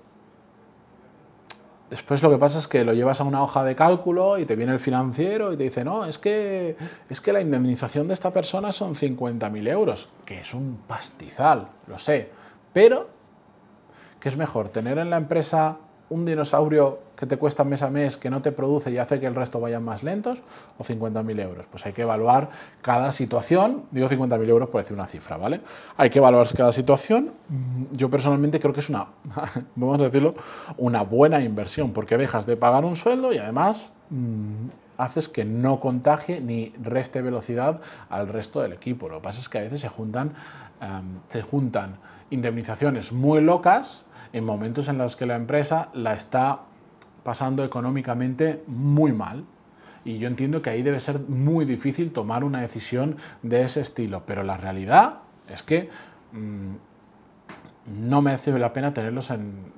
después 1.90 2.22
lo 2.22 2.30
que 2.30 2.38
pasa 2.38 2.60
es 2.60 2.68
que 2.68 2.84
lo 2.84 2.92
llevas 2.92 3.22
a 3.22 3.24
una 3.24 3.42
hoja 3.42 3.64
de 3.64 3.78
cálculo 3.78 4.38
y 4.38 4.46
te 4.46 4.58
viene 4.58 4.74
el 4.74 4.80
financiero 4.80 5.54
y 5.54 5.56
te 5.56 5.64
dice, 5.64 5.86
no, 5.86 6.04
es 6.04 6.18
que, 6.18 6.76
es 7.10 7.22
que 7.22 7.32
la 7.32 7.40
indemnización 7.40 8.10
de 8.10 8.14
esta 8.14 8.34
persona 8.34 8.74
son 8.74 8.96
50.000 8.96 9.70
euros, 9.70 10.10
que 10.26 10.42
es 10.42 10.54
un 10.54 10.80
pastizal, 10.86 11.70
lo 11.88 11.98
sé. 11.98 12.30
Pero, 12.74 13.08
¿qué 14.20 14.28
es 14.28 14.36
mejor? 14.36 14.68
¿Tener 14.68 14.98
en 14.98 15.12
la 15.12 15.16
empresa 15.16 15.78
un 16.10 16.26
dinosaurio 16.26 17.00
que 17.16 17.26
te 17.26 17.38
cuesta 17.38 17.64
mes 17.64 17.82
a 17.82 17.90
mes, 17.90 18.18
que 18.18 18.30
no 18.30 18.42
te 18.42 18.52
produce 18.52 18.92
y 18.92 18.98
hace 18.98 19.20
que 19.20 19.26
el 19.26 19.36
resto 19.36 19.60
vayan 19.60 19.84
más 19.84 20.04
lentos, 20.04 20.42
o 20.78 20.84
50.000 20.84 21.42
euros. 21.42 21.66
Pues 21.72 21.86
hay 21.86 21.94
que 21.94 22.04
evaluar 22.04 22.50
cada 22.82 23.12
situación, 23.12 23.84
digo 23.92 24.08
50.000 24.08 24.48
euros 24.50 24.70
por 24.70 24.82
decir 24.82 24.96
una 24.96 25.08
cifra, 25.08 25.38
¿vale? 25.38 25.62
Hay 25.98 26.10
que 26.10 26.20
evaluar 26.20 26.48
cada 26.54 26.72
situación. 26.72 27.32
Yo 27.92 28.10
personalmente 28.10 28.60
creo 28.60 28.74
que 28.74 28.82
es 28.82 28.90
una, 28.90 29.08
vamos 29.76 30.02
a 30.02 30.06
decirlo, 30.06 30.36
una 30.78 31.04
buena 31.04 31.42
inversión, 31.42 31.92
porque 31.92 32.18
dejas 32.18 32.46
de 32.46 32.58
pagar 32.58 32.86
un 32.86 32.96
sueldo 32.96 33.34
y 33.34 33.38
además 33.38 33.92
mm, 34.10 34.85
haces 34.98 35.30
que 35.30 35.46
no 35.46 35.80
contagie 35.80 36.42
ni 36.42 36.74
reste 36.82 37.22
velocidad 37.22 37.82
al 38.10 38.28
resto 38.28 38.62
del 38.62 38.74
equipo. 38.74 39.10
Lo 39.10 39.16
que 39.18 39.24
pasa 39.24 39.42
es 39.42 39.50
que 39.50 39.60
a 39.60 39.62
veces 39.62 39.82
se 39.82 39.90
juntan, 39.90 40.34
se 41.28 41.42
juntan 41.42 41.98
indemnizaciones 42.30 43.12
muy 43.12 43.42
locas 43.42 44.06
en 44.34 44.44
momentos 44.46 44.88
en 44.88 44.98
los 44.98 45.16
que 45.16 45.26
la 45.26 45.36
empresa 45.36 45.90
la 45.94 46.14
está 46.14 46.62
pasando 47.24 47.64
económicamente 47.64 48.64
muy 48.68 49.12
mal. 49.12 49.46
Y 50.04 50.20
yo 50.20 50.28
entiendo 50.28 50.62
que 50.62 50.70
ahí 50.70 50.84
debe 50.84 51.00
ser 51.00 51.20
muy 51.22 51.66
difícil 51.66 52.12
tomar 52.12 52.44
una 52.44 52.62
decisión 52.62 53.18
de 53.42 53.64
ese 53.64 53.82
estilo, 53.82 54.24
pero 54.26 54.44
la 54.44 54.56
realidad 54.56 55.22
es 55.50 55.64
que 55.64 55.90
mm, 56.32 56.76
no 57.88 58.22
merece 58.22 58.52
la 58.58 58.74
pena 58.74 58.94
tenerlos 58.94 59.32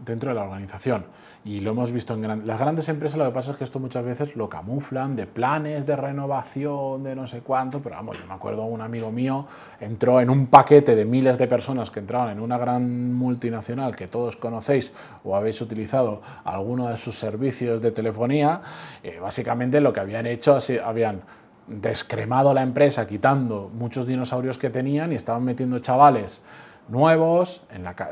dentro 0.05 0.29
de 0.29 0.35
la 0.35 0.43
organización. 0.43 1.05
Y 1.43 1.59
lo 1.59 1.71
hemos 1.71 1.91
visto 1.91 2.13
en 2.13 2.47
las 2.47 2.59
grandes 2.59 2.87
empresas, 2.89 3.17
lo 3.17 3.25
que 3.25 3.31
pasa 3.31 3.51
es 3.51 3.57
que 3.57 3.63
esto 3.63 3.79
muchas 3.79 4.03
veces 4.03 4.35
lo 4.35 4.49
camuflan 4.49 5.15
de 5.15 5.27
planes 5.27 5.85
de 5.85 5.95
renovación, 5.95 7.03
de 7.03 7.15
no 7.15 7.27
sé 7.27 7.41
cuánto, 7.41 7.81
pero 7.81 7.95
vamos, 7.95 8.17
yo 8.19 8.25
me 8.25 8.33
acuerdo 8.33 8.63
un 8.63 8.81
amigo 8.81 9.11
mío 9.11 9.45
entró 9.79 10.21
en 10.21 10.29
un 10.29 10.47
paquete 10.47 10.95
de 10.95 11.05
miles 11.05 11.37
de 11.37 11.47
personas 11.47 11.91
que 11.91 11.99
entraban 11.99 12.29
en 12.29 12.39
una 12.39 12.57
gran 12.57 13.13
multinacional 13.13 13.95
que 13.95 14.07
todos 14.07 14.37
conocéis 14.37 14.91
o 15.23 15.35
habéis 15.35 15.61
utilizado 15.61 16.21
alguno 16.43 16.89
de 16.89 16.97
sus 16.97 17.17
servicios 17.17 17.81
de 17.81 17.91
telefonía, 17.91 18.61
eh, 19.03 19.19
básicamente 19.21 19.81
lo 19.81 19.91
que 19.93 19.99
habían 19.99 20.25
hecho, 20.25 20.57
habían 20.83 21.21
descremado 21.67 22.53
la 22.53 22.61
empresa 22.61 23.05
quitando 23.05 23.69
muchos 23.73 24.07
dinosaurios 24.07 24.57
que 24.57 24.69
tenían 24.69 25.11
y 25.11 25.15
estaban 25.15 25.43
metiendo 25.43 25.79
chavales 25.79 26.41
nuevos 26.89 27.61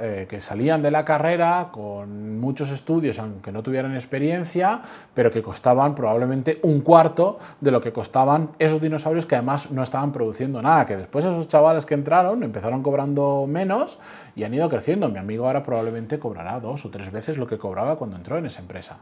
eh, 0.02 0.26
que 0.30 0.42
salían 0.42 0.82
de 0.82 0.92
la 0.92 1.06
carrera 1.06 1.70
con 1.72 2.40
muchos 2.40 2.70
estudios, 2.70 3.20
aunque 3.20 3.52
no 3.52 3.64
tuvieran 3.64 3.94
experiencia, 3.94 4.82
pero 5.14 5.32
que 5.32 5.42
costaban 5.42 5.96
probablemente 5.96 6.60
un 6.64 6.82
cuarto 6.82 7.40
de 7.62 7.72
lo 7.72 7.82
que 7.82 7.92
costaban 7.92 8.50
esos 8.60 8.82
dinosaurios 8.82 9.26
que 9.26 9.36
además 9.36 9.72
no 9.72 9.84
estaban 9.84 10.12
produciendo 10.12 10.62
nada, 10.62 10.86
que 10.86 10.98
después 10.98 11.26
esos 11.26 11.48
chavales 11.48 11.86
que 11.86 11.94
entraron 11.94 12.44
empezaron 12.44 12.84
cobrando 12.84 13.46
menos 13.48 14.00
y 14.36 14.44
han 14.44 14.54
ido 14.54 14.70
creciendo. 14.70 15.10
Mi 15.10 15.20
amigo 15.20 15.46
ahora 15.46 15.64
probablemente 15.64 16.20
cobrará 16.20 16.60
dos 16.60 16.86
o 16.86 16.90
tres 16.90 17.12
veces 17.12 17.38
lo 17.38 17.48
que 17.48 17.58
cobraba 17.58 17.96
cuando 17.96 18.18
entró 18.18 18.38
en 18.38 18.46
esa 18.46 18.62
empresa 18.62 18.98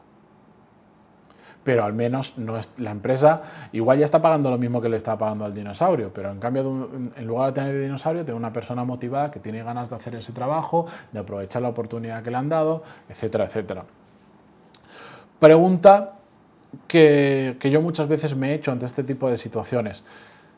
pero 1.64 1.84
al 1.84 1.94
menos 1.94 2.38
no 2.38 2.58
es, 2.58 2.70
la 2.78 2.92
empresa 2.92 3.42
igual 3.72 4.00
ya 4.00 4.06
está 4.06 4.22
pagando 4.22 4.50
lo 4.50 4.58
mismo 4.58 4.82
que 4.82 4.90
le 4.90 4.98
está 4.98 5.18
pagando 5.18 5.46
al 5.46 5.54
dinosaurio, 5.54 6.12
pero 6.14 6.32
en 6.32 6.40
cambio, 6.40 6.90
en 7.16 7.28
lugar 7.28 7.48
de 7.48 7.54
tener 7.54 7.76
el 7.76 7.82
dinosaurio, 7.84 8.26
tiene 8.26 8.38
una 8.38 8.52
persona 8.52 8.84
motivada 8.84 9.32
que 9.32 9.40
tiene 9.40 9.64
ganas 9.64 9.90
de 9.90 9.96
hacer 9.96 10.16
ese 10.16 10.34
trabajo, 10.34 10.86
de 11.12 11.20
aprovechar 11.20 11.62
la 11.62 11.70
oportunidad 11.70 12.22
que 12.24 12.32
le 12.32 12.38
han 12.38 12.50
dado, 12.50 12.84
etcétera, 13.08 13.46
etcétera. 13.46 13.86
Pregunta 15.40 16.20
que, 16.88 17.58
que 17.60 17.70
yo 17.70 17.82
muchas 17.82 18.08
veces 18.08 18.36
me 18.36 18.52
he 18.52 18.54
hecho 18.56 18.72
ante 18.72 18.86
este 18.86 19.04
tipo 19.04 19.30
de 19.30 19.38
situaciones. 19.38 20.04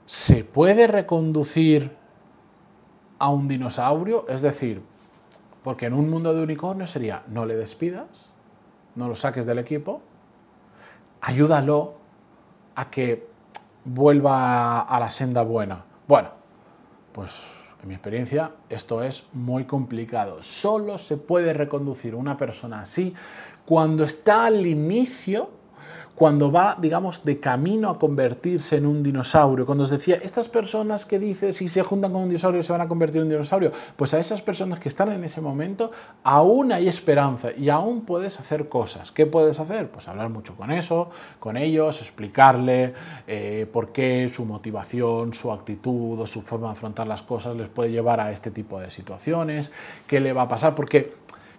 ¿Se 0.06 0.44
puede 0.44 0.88
reconducir 0.88 1.92
a 3.20 3.30
un 3.30 3.48
dinosaurio? 3.48 4.26
Es 4.30 4.42
decir, 4.42 4.82
porque 5.64 5.88
en 5.88 5.94
un 5.94 6.10
mundo 6.10 6.34
de 6.34 6.44
unicornio 6.44 6.86
sería 6.86 7.24
no 7.28 7.46
le 7.46 7.56
despidas, 7.56 8.30
no 8.96 9.08
lo 9.08 9.16
saques 9.16 9.46
del 9.46 9.58
equipo, 9.60 10.02
ayúdalo 11.22 11.96
a 12.76 12.90
que 12.90 13.28
vuelva 13.86 14.82
a 14.82 15.00
la 15.00 15.10
senda 15.10 15.44
buena. 15.44 15.86
Bueno, 16.08 16.30
pues 17.12 17.42
en 17.82 17.90
mi 17.90 17.94
experiencia 17.96 18.52
esto 18.70 19.04
es 19.04 19.26
muy 19.34 19.66
complicado. 19.66 20.42
Solo 20.44 20.98
se 20.98 21.18
puede 21.18 21.54
reconducir 21.54 22.16
una 22.16 22.38
persona 22.38 22.82
así 22.82 23.14
cuando 23.66 24.04
está 24.04 24.46
al 24.46 24.66
inicio 24.66 25.50
cuando 26.16 26.52
va, 26.52 26.78
digamos, 26.80 27.24
de 27.26 27.40
camino 27.40 27.90
a 27.90 28.00
convertirse 28.00 28.78
en 28.78 28.86
un 28.86 29.04
dinosaurio. 29.04 29.66
Cuando 29.66 29.84
os 29.84 29.90
decía, 29.90 30.20
estas 30.24 30.48
personas 30.48 31.06
que 31.06 31.20
dices 31.20 31.58
si 31.58 31.68
se 31.68 31.84
juntan 31.84 32.14
con 32.14 32.22
un 32.22 32.30
dinosaurio 32.30 32.64
se 32.64 32.72
van 32.72 32.82
a 32.82 32.88
convertir 32.88 33.18
en 33.18 33.24
un 33.24 33.30
dinosaurio, 33.30 33.72
pues 33.96 34.14
a 34.14 34.20
esas 34.20 34.42
personas 34.42 34.80
que 34.80 34.88
están 34.90 35.12
en 35.12 35.24
ese 35.24 35.42
momento 35.42 35.92
aún 36.24 36.72
hay 36.72 36.88
esperanza 36.88 37.50
y 37.58 37.70
aún 37.70 38.02
puedes 38.02 38.40
hacer 38.40 38.70
cosas. 38.70 39.12
¿Qué 39.12 39.26
puedes 39.26 39.60
hacer? 39.60 39.90
Pues 39.90 40.08
hablar 40.08 40.30
mucho 40.30 40.56
con 40.56 40.72
eso, 40.72 41.10
con 41.40 41.58
ellos, 41.58 42.02
explicarle 42.02 42.94
eh, 43.28 43.68
por 43.72 43.90
qué 43.90 44.32
su 44.34 44.46
motivación, 44.46 45.34
su 45.34 45.52
actitud 45.52 46.20
o 46.20 46.26
su 46.26 46.42
forma 46.42 46.68
de 46.68 46.74
afrontar 46.74 47.08
las 47.08 47.22
cosas 47.22 47.56
les 47.56 47.68
puede 47.68 47.92
llevar 47.92 48.20
a 48.20 48.32
este 48.32 48.52
tipo 48.52 48.80
de 48.80 48.92
situaciones, 48.92 49.72
qué 50.08 50.20
le 50.20 50.34
va 50.34 50.44
a 50.44 50.48
pasar, 50.48 50.76
porque, 50.76 51.14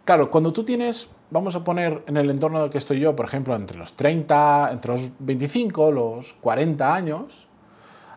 claro, 0.06 0.30
cuando 0.30 0.54
tú 0.54 0.64
tienes 0.64 1.10
vamos 1.30 1.56
a 1.56 1.64
poner 1.64 2.02
en 2.06 2.16
el 2.16 2.30
entorno 2.30 2.62
del 2.62 2.70
que 2.70 2.78
estoy 2.78 3.00
yo, 3.00 3.14
por 3.14 3.26
ejemplo, 3.26 3.54
entre 3.54 3.76
los 3.76 3.92
30, 3.94 4.70
entre 4.72 4.92
los 4.92 5.10
25, 5.18 5.92
los 5.92 6.32
40 6.34 6.94
años, 6.94 7.46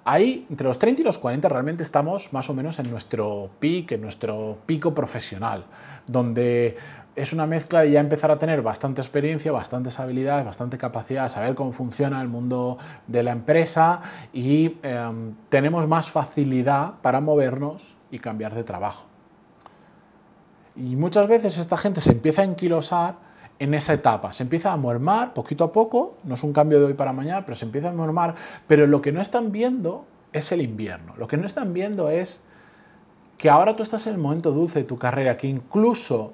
ahí, 0.05 0.45
entre 0.49 0.67
los 0.67 0.79
30 0.79 1.01
y 1.01 1.05
los 1.05 1.17
40, 1.17 1.49
realmente 1.49 1.83
estamos 1.83 2.31
más 2.31 2.49
o 2.49 2.53
menos 2.53 2.79
en 2.79 2.89
nuestro 2.89 3.49
pico, 3.59 3.95
en 3.95 4.01
nuestro 4.01 4.59
pico 4.65 4.93
profesional, 4.93 5.65
donde 6.05 6.77
es 7.15 7.33
una 7.33 7.45
mezcla 7.45 7.81
de 7.81 7.91
ya 7.91 7.99
empezar 7.99 8.31
a 8.31 8.39
tener 8.39 8.61
bastante 8.61 9.01
experiencia, 9.01 9.51
bastantes 9.51 9.99
habilidades, 9.99 10.45
bastante 10.45 10.77
capacidad, 10.77 11.27
saber 11.27 11.55
cómo 11.55 11.71
funciona 11.71 12.21
el 12.21 12.27
mundo 12.27 12.77
de 13.07 13.23
la 13.23 13.31
empresa 13.31 14.01
y 14.31 14.77
em, 14.83 15.33
tenemos 15.49 15.87
más 15.87 16.09
facilidad 16.09 16.93
para 17.01 17.19
movernos 17.19 17.95
y 18.11 18.19
cambiar 18.19 18.53
de 18.53 18.63
trabajo. 18.63 19.08
Y 20.79 20.95
muchas 20.95 21.27
veces 21.27 21.57
esta 21.57 21.75
gente 21.75 21.99
se 21.99 22.11
empieza 22.11 22.41
a 22.41 22.45
enquilosar 22.45 23.15
en 23.59 23.73
esa 23.73 23.91
etapa, 23.91 24.31
se 24.31 24.43
empieza 24.43 24.71
a 24.71 24.77
mormar 24.77 25.33
poquito 25.33 25.65
a 25.65 25.71
poco, 25.73 26.15
no 26.23 26.35
es 26.35 26.43
un 26.43 26.53
cambio 26.53 26.79
de 26.79 26.85
hoy 26.85 26.93
para 26.93 27.11
mañana, 27.11 27.43
pero 27.43 27.55
se 27.55 27.65
empieza 27.65 27.89
a 27.89 27.91
mormar, 27.91 28.35
pero 28.65 28.87
lo 28.87 29.01
que 29.01 29.11
no 29.11 29.21
están 29.21 29.51
viendo 29.51 30.05
es 30.31 30.53
el 30.53 30.61
invierno, 30.61 31.13
lo 31.17 31.27
que 31.27 31.35
no 31.35 31.45
están 31.45 31.73
viendo 31.73 32.07
es 32.07 32.41
que 33.37 33.49
ahora 33.49 33.75
tú 33.75 33.83
estás 33.83 34.07
en 34.07 34.13
el 34.13 34.19
momento 34.19 34.51
dulce 34.51 34.79
de 34.79 34.85
tu 34.85 34.97
carrera, 34.97 35.35
que 35.35 35.47
incluso 35.47 36.31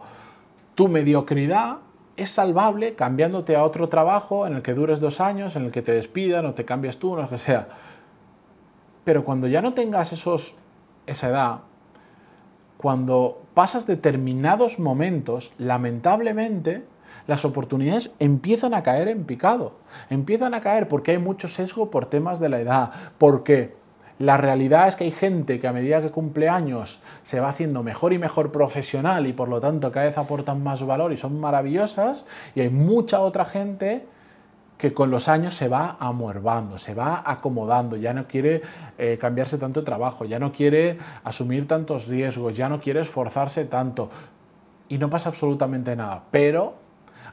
tu 0.76 0.88
mediocridad 0.90 1.78
es 2.16 2.30
salvable 2.30 2.94
cambiándote 2.94 3.56
a 3.56 3.64
otro 3.64 3.90
trabajo 3.90 4.46
en 4.46 4.54
el 4.54 4.62
que 4.62 4.76
dures 4.76 5.00
dos 5.00 5.20
años, 5.22 5.56
en 5.56 5.66
el 5.66 5.72
que 5.72 5.82
te 5.82 5.94
despidan 5.94 6.46
o 6.46 6.54
te 6.54 6.66
cambies 6.66 6.98
tú, 6.98 7.14
o 7.14 7.16
lo 7.16 7.28
que 7.28 7.40
sea. 7.40 7.68
Pero 9.04 9.26
cuando 9.26 9.48
ya 9.48 9.64
no 9.64 9.74
tengas 9.74 10.14
esos, 10.14 10.54
esa 11.08 11.30
edad, 11.30 11.60
cuando 12.78 13.45
pasas 13.56 13.88
determinados 13.88 14.78
momentos, 14.78 15.52
lamentablemente, 15.58 16.84
las 17.26 17.46
oportunidades 17.46 18.12
empiezan 18.20 18.76
a 18.76 18.84
caer 18.84 19.08
en 19.08 19.24
picado. 19.24 19.74
Empiezan 20.12 20.54
a 20.54 20.62
caer 20.62 20.88
porque 20.88 21.12
hay 21.12 21.18
mucho 21.18 21.48
sesgo 21.48 21.90
por 21.90 22.06
temas 22.06 22.40
de 22.40 22.50
la 22.50 22.60
edad, 22.60 22.92
porque 23.18 23.74
la 24.20 24.38
realidad 24.38 24.88
es 24.88 24.96
que 24.96 25.06
hay 25.06 25.12
gente 25.12 25.60
que 25.60 25.68
a 25.68 25.74
medida 25.74 26.02
que 26.02 26.10
cumple 26.10 26.48
años 26.48 27.02
se 27.24 27.40
va 27.40 27.50
haciendo 27.50 27.82
mejor 27.82 28.14
y 28.14 28.20
mejor 28.20 28.52
profesional 28.52 29.26
y 29.28 29.34
por 29.34 29.50
lo 29.50 29.60
tanto 29.60 29.92
cada 29.92 30.06
vez 30.06 30.18
aportan 30.18 30.64
más 30.64 30.86
valor 30.86 31.12
y 31.12 31.18
son 31.18 31.40
maravillosas, 31.40 32.26
y 32.54 32.62
hay 32.62 32.70
mucha 32.70 33.20
otra 33.20 33.46
gente 33.46 34.06
que 34.78 34.94
con 34.94 35.10
los 35.12 35.28
años 35.28 35.56
se 35.56 35.68
va 35.68 35.98
amuervando, 36.00 36.78
se 36.78 36.94
va 36.94 37.24
acomodando, 37.26 37.96
ya 37.96 38.14
no 38.14 38.28
quiere 38.28 38.62
eh, 38.98 39.18
cambiarse 39.20 39.58
tanto 39.58 39.82
de 39.82 39.86
trabajo, 39.86 40.26
ya 40.26 40.40
no 40.40 40.52
quiere 40.52 40.98
asumir 41.24 41.68
tantos 41.68 42.08
riesgos, 42.08 42.56
ya 42.56 42.70
no 42.70 42.80
quiere 42.80 43.02
esforzarse 43.02 43.66
tanto 43.66 44.10
y 44.90 44.98
no 44.98 45.10
pasa 45.10 45.30
absolutamente 45.30 45.96
nada. 45.96 46.24
Pero 46.32 46.86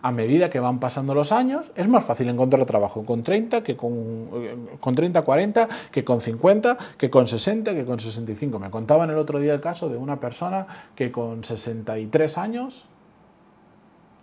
a 0.03 0.11
medida 0.11 0.51
que 0.51 0.59
van 0.59 0.81
pasando 0.81 1.15
los 1.15 1.31
años, 1.33 1.71
es 1.77 1.89
más 1.89 2.05
fácil 2.05 2.29
encontrar 2.29 2.65
trabajo 2.67 3.05
con 3.05 3.23
30, 3.23 3.63
que 3.63 3.77
con, 3.77 3.93
eh, 4.35 4.57
con 4.81 4.95
30, 4.95 5.23
40, 5.23 5.69
que 5.91 6.05
con 6.05 6.21
50, 6.21 6.77
que 6.97 7.11
con 7.11 7.27
60, 7.27 7.75
que 7.75 7.85
con 7.85 8.01
65. 8.01 8.59
Me 8.59 8.71
contaban 8.71 9.11
el 9.11 9.19
otro 9.19 9.39
día 9.39 9.55
el 9.55 9.61
caso 9.61 9.89
de 9.89 9.97
una 9.97 10.19
persona 10.19 10.67
que 10.97 11.13
con 11.13 11.45
63 11.45 12.39
años 12.39 12.87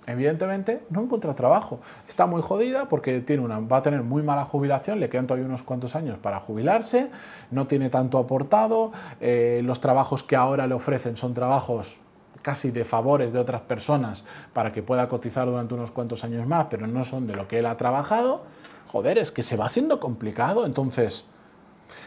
evidentemente 0.09 0.83
no 0.89 1.01
encuentra 1.01 1.33
trabajo. 1.33 1.79
Está 2.07 2.25
muy 2.25 2.41
jodida 2.41 2.89
porque 2.89 3.21
tiene 3.21 3.43
una, 3.43 3.59
va 3.59 3.77
a 3.77 3.81
tener 3.81 4.03
muy 4.03 4.23
mala 4.23 4.45
jubilación, 4.45 4.99
le 4.99 5.09
quedan 5.09 5.27
todavía 5.27 5.45
unos 5.45 5.63
cuantos 5.63 5.95
años 5.95 6.17
para 6.17 6.39
jubilarse, 6.39 7.09
no 7.51 7.67
tiene 7.67 7.89
tanto 7.89 8.17
aportado, 8.17 8.91
eh, 9.21 9.61
los 9.63 9.79
trabajos 9.79 10.23
que 10.23 10.35
ahora 10.35 10.67
le 10.67 10.73
ofrecen 10.73 11.17
son 11.17 11.33
trabajos 11.33 11.99
casi 12.41 12.71
de 12.71 12.85
favores 12.85 13.33
de 13.33 13.39
otras 13.39 13.61
personas 13.61 14.23
para 14.53 14.71
que 14.71 14.81
pueda 14.81 15.07
cotizar 15.07 15.47
durante 15.47 15.73
unos 15.73 15.91
cuantos 15.91 16.23
años 16.23 16.47
más, 16.47 16.67
pero 16.69 16.87
no 16.87 17.03
son 17.03 17.27
de 17.27 17.35
lo 17.35 17.47
que 17.47 17.59
él 17.59 17.65
ha 17.65 17.77
trabajado. 17.77 18.43
Joder, 18.87 19.17
es 19.17 19.31
que 19.31 19.43
se 19.43 19.55
va 19.55 19.65
haciendo 19.65 19.99
complicado, 19.99 20.65
entonces 20.65 21.27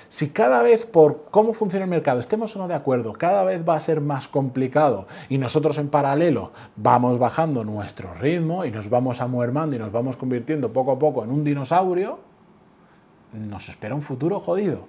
si 0.09 0.31
cada 0.31 0.62
vez 0.62 0.87
por 0.87 1.25
cómo 1.31 1.53
funciona 1.53 1.85
el 1.85 1.90
mercado 1.90 2.21
estemos 2.21 2.55
o 2.57 2.59
no 2.59 2.68
de 2.68 2.75
acuerdo, 2.75 3.12
cada 3.12 3.45
vez 3.45 3.66
va 3.66 3.77
a 3.77 3.81
ser 3.81 4.01
más 4.01 4.29
complicado 4.29 5.07
y 5.29 5.38
nosotros 5.38 5.79
en 5.79 5.88
paralelo 5.88 6.53
vamos 6.77 7.18
bajando 7.18 7.64
nuestro 7.64 8.14
ritmo 8.14 8.64
y 8.64 8.71
nos 8.71 8.90
vamos 8.90 9.21
amuermando 9.21 9.77
y 9.77 9.79
nos 9.79 9.92
vamos 9.92 10.16
convirtiendo 10.16 10.73
poco 10.73 10.92
a 10.92 10.99
poco 10.99 11.25
en 11.25 11.31
un 11.31 11.45
dinosaurio, 11.45 12.18
nos 13.33 13.68
espera 13.68 13.95
un 13.95 14.03
futuro 14.03 14.40
jodido. 14.40 14.87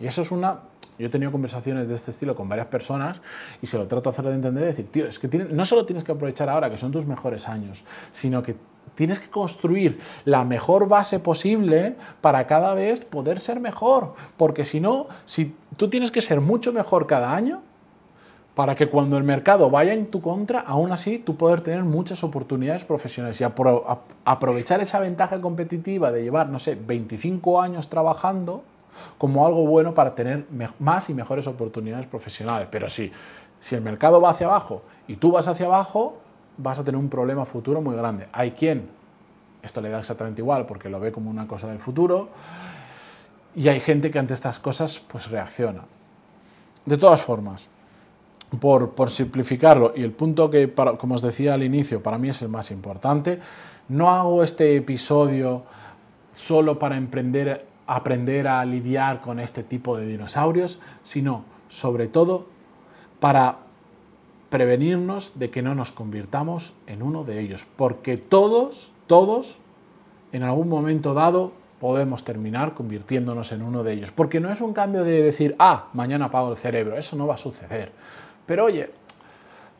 Y 0.00 0.06
eso 0.06 0.22
es 0.22 0.30
una... 0.30 0.60
Yo 0.98 1.06
he 1.06 1.10
tenido 1.10 1.32
conversaciones 1.32 1.88
de 1.88 1.94
este 1.94 2.12
estilo 2.12 2.34
con 2.34 2.48
varias 2.48 2.68
personas 2.68 3.20
y 3.60 3.66
se 3.66 3.78
lo 3.78 3.86
trato 3.86 4.10
de 4.10 4.14
hacer 4.14 4.24
de 4.26 4.34
entender 4.34 4.62
y 4.64 4.66
decir, 4.66 4.90
tío, 4.90 5.06
es 5.06 5.18
que 5.18 5.28
no 5.28 5.64
solo 5.64 5.84
tienes 5.84 6.04
que 6.04 6.12
aprovechar 6.12 6.48
ahora, 6.48 6.70
que 6.70 6.78
son 6.78 6.92
tus 6.92 7.06
mejores 7.06 7.48
años, 7.48 7.84
sino 8.12 8.42
que 8.42 8.56
tienes 8.94 9.18
que 9.18 9.28
construir 9.28 9.98
la 10.24 10.44
mejor 10.44 10.88
base 10.88 11.18
posible 11.18 11.96
para 12.20 12.46
cada 12.46 12.74
vez 12.74 13.04
poder 13.04 13.40
ser 13.40 13.58
mejor. 13.58 14.14
Porque 14.36 14.64
si 14.64 14.80
no, 14.80 15.08
si 15.24 15.54
tú 15.76 15.90
tienes 15.90 16.10
que 16.10 16.22
ser 16.22 16.40
mucho 16.40 16.72
mejor 16.72 17.06
cada 17.06 17.34
año, 17.34 17.62
para 18.54 18.76
que 18.76 18.88
cuando 18.88 19.16
el 19.16 19.24
mercado 19.24 19.68
vaya 19.68 19.92
en 19.92 20.06
tu 20.06 20.20
contra, 20.20 20.60
aún 20.60 20.92
así 20.92 21.18
tú 21.18 21.36
poder 21.36 21.60
tener 21.60 21.82
muchas 21.82 22.22
oportunidades 22.22 22.84
profesionales 22.84 23.40
y 23.40 23.44
aprovechar 24.24 24.80
esa 24.80 25.00
ventaja 25.00 25.40
competitiva 25.40 26.12
de 26.12 26.22
llevar, 26.22 26.48
no 26.50 26.60
sé, 26.60 26.76
25 26.76 27.60
años 27.60 27.88
trabajando 27.88 28.62
como 29.18 29.46
algo 29.46 29.66
bueno 29.66 29.94
para 29.94 30.14
tener 30.14 30.46
más 30.78 31.10
y 31.10 31.14
mejores 31.14 31.46
oportunidades 31.46 32.06
profesionales. 32.06 32.68
Pero 32.70 32.88
sí, 32.88 33.10
si 33.60 33.74
el 33.74 33.80
mercado 33.80 34.20
va 34.20 34.30
hacia 34.30 34.46
abajo 34.46 34.82
y 35.08 35.16
tú 35.16 35.32
vas 35.32 35.48
hacia 35.48 35.66
abajo, 35.66 36.18
vas 36.58 36.78
a 36.78 36.84
tener 36.84 36.98
un 36.98 37.08
problema 37.08 37.44
futuro 37.44 37.80
muy 37.80 37.96
grande. 37.96 38.28
Hay 38.32 38.52
quien 38.52 38.88
esto 39.64 39.80
le 39.80 39.88
da 39.88 39.98
exactamente 39.98 40.42
igual 40.42 40.66
porque 40.66 40.88
lo 40.88 41.00
ve 41.00 41.10
como 41.10 41.30
una 41.30 41.46
cosa 41.46 41.68
del 41.68 41.78
futuro 41.78 42.28
y 43.56 43.68
hay 43.68 43.80
gente 43.80 44.10
que 44.10 44.18
ante 44.18 44.34
estas 44.34 44.58
cosas 44.58 45.00
pues 45.00 45.30
reacciona. 45.30 45.82
De 46.84 46.98
todas 46.98 47.22
formas, 47.22 47.68
por, 48.60 48.90
por 48.90 49.10
simplificarlo 49.10 49.94
y 49.96 50.02
el 50.02 50.12
punto 50.12 50.50
que, 50.50 50.72
como 50.98 51.14
os 51.14 51.22
decía 51.22 51.54
al 51.54 51.62
inicio, 51.62 52.02
para 52.02 52.18
mí 52.18 52.28
es 52.28 52.42
el 52.42 52.48
más 52.48 52.70
importante, 52.70 53.40
no 53.88 54.10
hago 54.10 54.42
este 54.42 54.76
episodio 54.76 55.62
solo 56.32 56.78
para 56.78 56.96
emprender, 56.96 57.64
aprender 57.86 58.48
a 58.48 58.64
lidiar 58.64 59.20
con 59.20 59.38
este 59.38 59.62
tipo 59.62 59.96
de 59.96 60.06
dinosaurios, 60.06 60.78
sino 61.02 61.44
sobre 61.68 62.08
todo 62.08 62.46
para 63.20 63.58
prevenirnos 64.50 65.32
de 65.34 65.50
que 65.50 65.62
no 65.62 65.74
nos 65.74 65.92
convirtamos 65.92 66.74
en 66.86 67.02
uno 67.02 67.24
de 67.24 67.40
ellos, 67.40 67.66
porque 67.76 68.16
todos, 68.16 68.92
todos, 69.06 69.58
en 70.32 70.42
algún 70.42 70.68
momento 70.68 71.14
dado, 71.14 71.52
podemos 71.80 72.24
terminar 72.24 72.74
convirtiéndonos 72.74 73.52
en 73.52 73.62
uno 73.62 73.82
de 73.82 73.92
ellos. 73.92 74.10
Porque 74.10 74.40
no 74.40 74.50
es 74.50 74.60
un 74.60 74.72
cambio 74.72 75.04
de 75.04 75.22
decir, 75.22 75.54
ah, 75.58 75.88
mañana 75.92 76.26
apago 76.26 76.50
el 76.50 76.56
cerebro, 76.56 76.96
eso 76.96 77.16
no 77.16 77.26
va 77.26 77.34
a 77.34 77.38
suceder. 77.38 77.92
Pero 78.46 78.64
oye, 78.64 78.90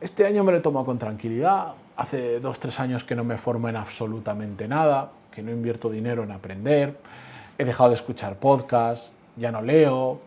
este 0.01 0.25
año 0.25 0.43
me 0.43 0.51
lo 0.51 0.59
he 0.59 0.61
tomado 0.61 0.85
con 0.85 0.99
tranquilidad, 0.99 1.73
hace 1.97 2.39
dos, 2.39 2.59
tres 2.59 2.79
años 2.79 3.03
que 3.03 3.15
no 3.15 3.23
me 3.23 3.37
formo 3.37 3.69
en 3.69 3.75
absolutamente 3.75 4.67
nada, 4.67 5.11
que 5.31 5.41
no 5.41 5.51
invierto 5.51 5.89
dinero 5.89 6.23
en 6.23 6.31
aprender, 6.31 6.97
he 7.57 7.65
dejado 7.65 7.89
de 7.89 7.95
escuchar 7.95 8.35
podcasts, 8.37 9.11
ya 9.35 9.51
no 9.51 9.61
leo, 9.61 10.19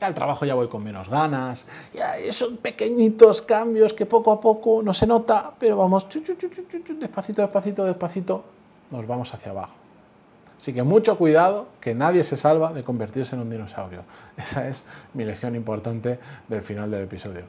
al 0.00 0.14
trabajo 0.14 0.44
ya 0.44 0.54
voy 0.54 0.68
con 0.68 0.82
menos 0.82 1.08
ganas, 1.08 1.66
ya 1.94 2.14
son 2.32 2.56
pequeñitos 2.56 3.42
cambios 3.42 3.92
que 3.92 4.06
poco 4.06 4.32
a 4.32 4.40
poco 4.40 4.82
no 4.82 4.92
se 4.94 5.06
nota, 5.06 5.52
pero 5.58 5.76
vamos 5.76 6.06
despacito, 6.08 7.42
despacito, 7.42 7.84
despacito, 7.84 8.44
nos 8.90 9.06
vamos 9.06 9.32
hacia 9.32 9.52
abajo. 9.52 9.74
Así 10.58 10.72
que 10.72 10.84
mucho 10.84 11.18
cuidado, 11.18 11.66
que 11.80 11.92
nadie 11.92 12.22
se 12.22 12.36
salva 12.36 12.72
de 12.72 12.84
convertirse 12.84 13.34
en 13.34 13.42
un 13.42 13.50
dinosaurio. 13.50 14.04
Esa 14.36 14.68
es 14.68 14.84
mi 15.12 15.24
lección 15.24 15.56
importante 15.56 16.20
del 16.46 16.62
final 16.62 16.88
del 16.88 17.02
episodio. 17.04 17.42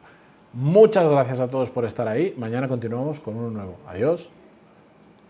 Muchas 0.53 1.07
gracias 1.07 1.39
a 1.39 1.47
todos 1.47 1.69
por 1.69 1.85
estar 1.85 2.07
ahí. 2.07 2.33
Mañana 2.37 2.67
continuamos 2.67 3.19
con 3.19 3.35
uno 3.35 3.51
nuevo. 3.51 3.77
Adiós. 3.87 4.29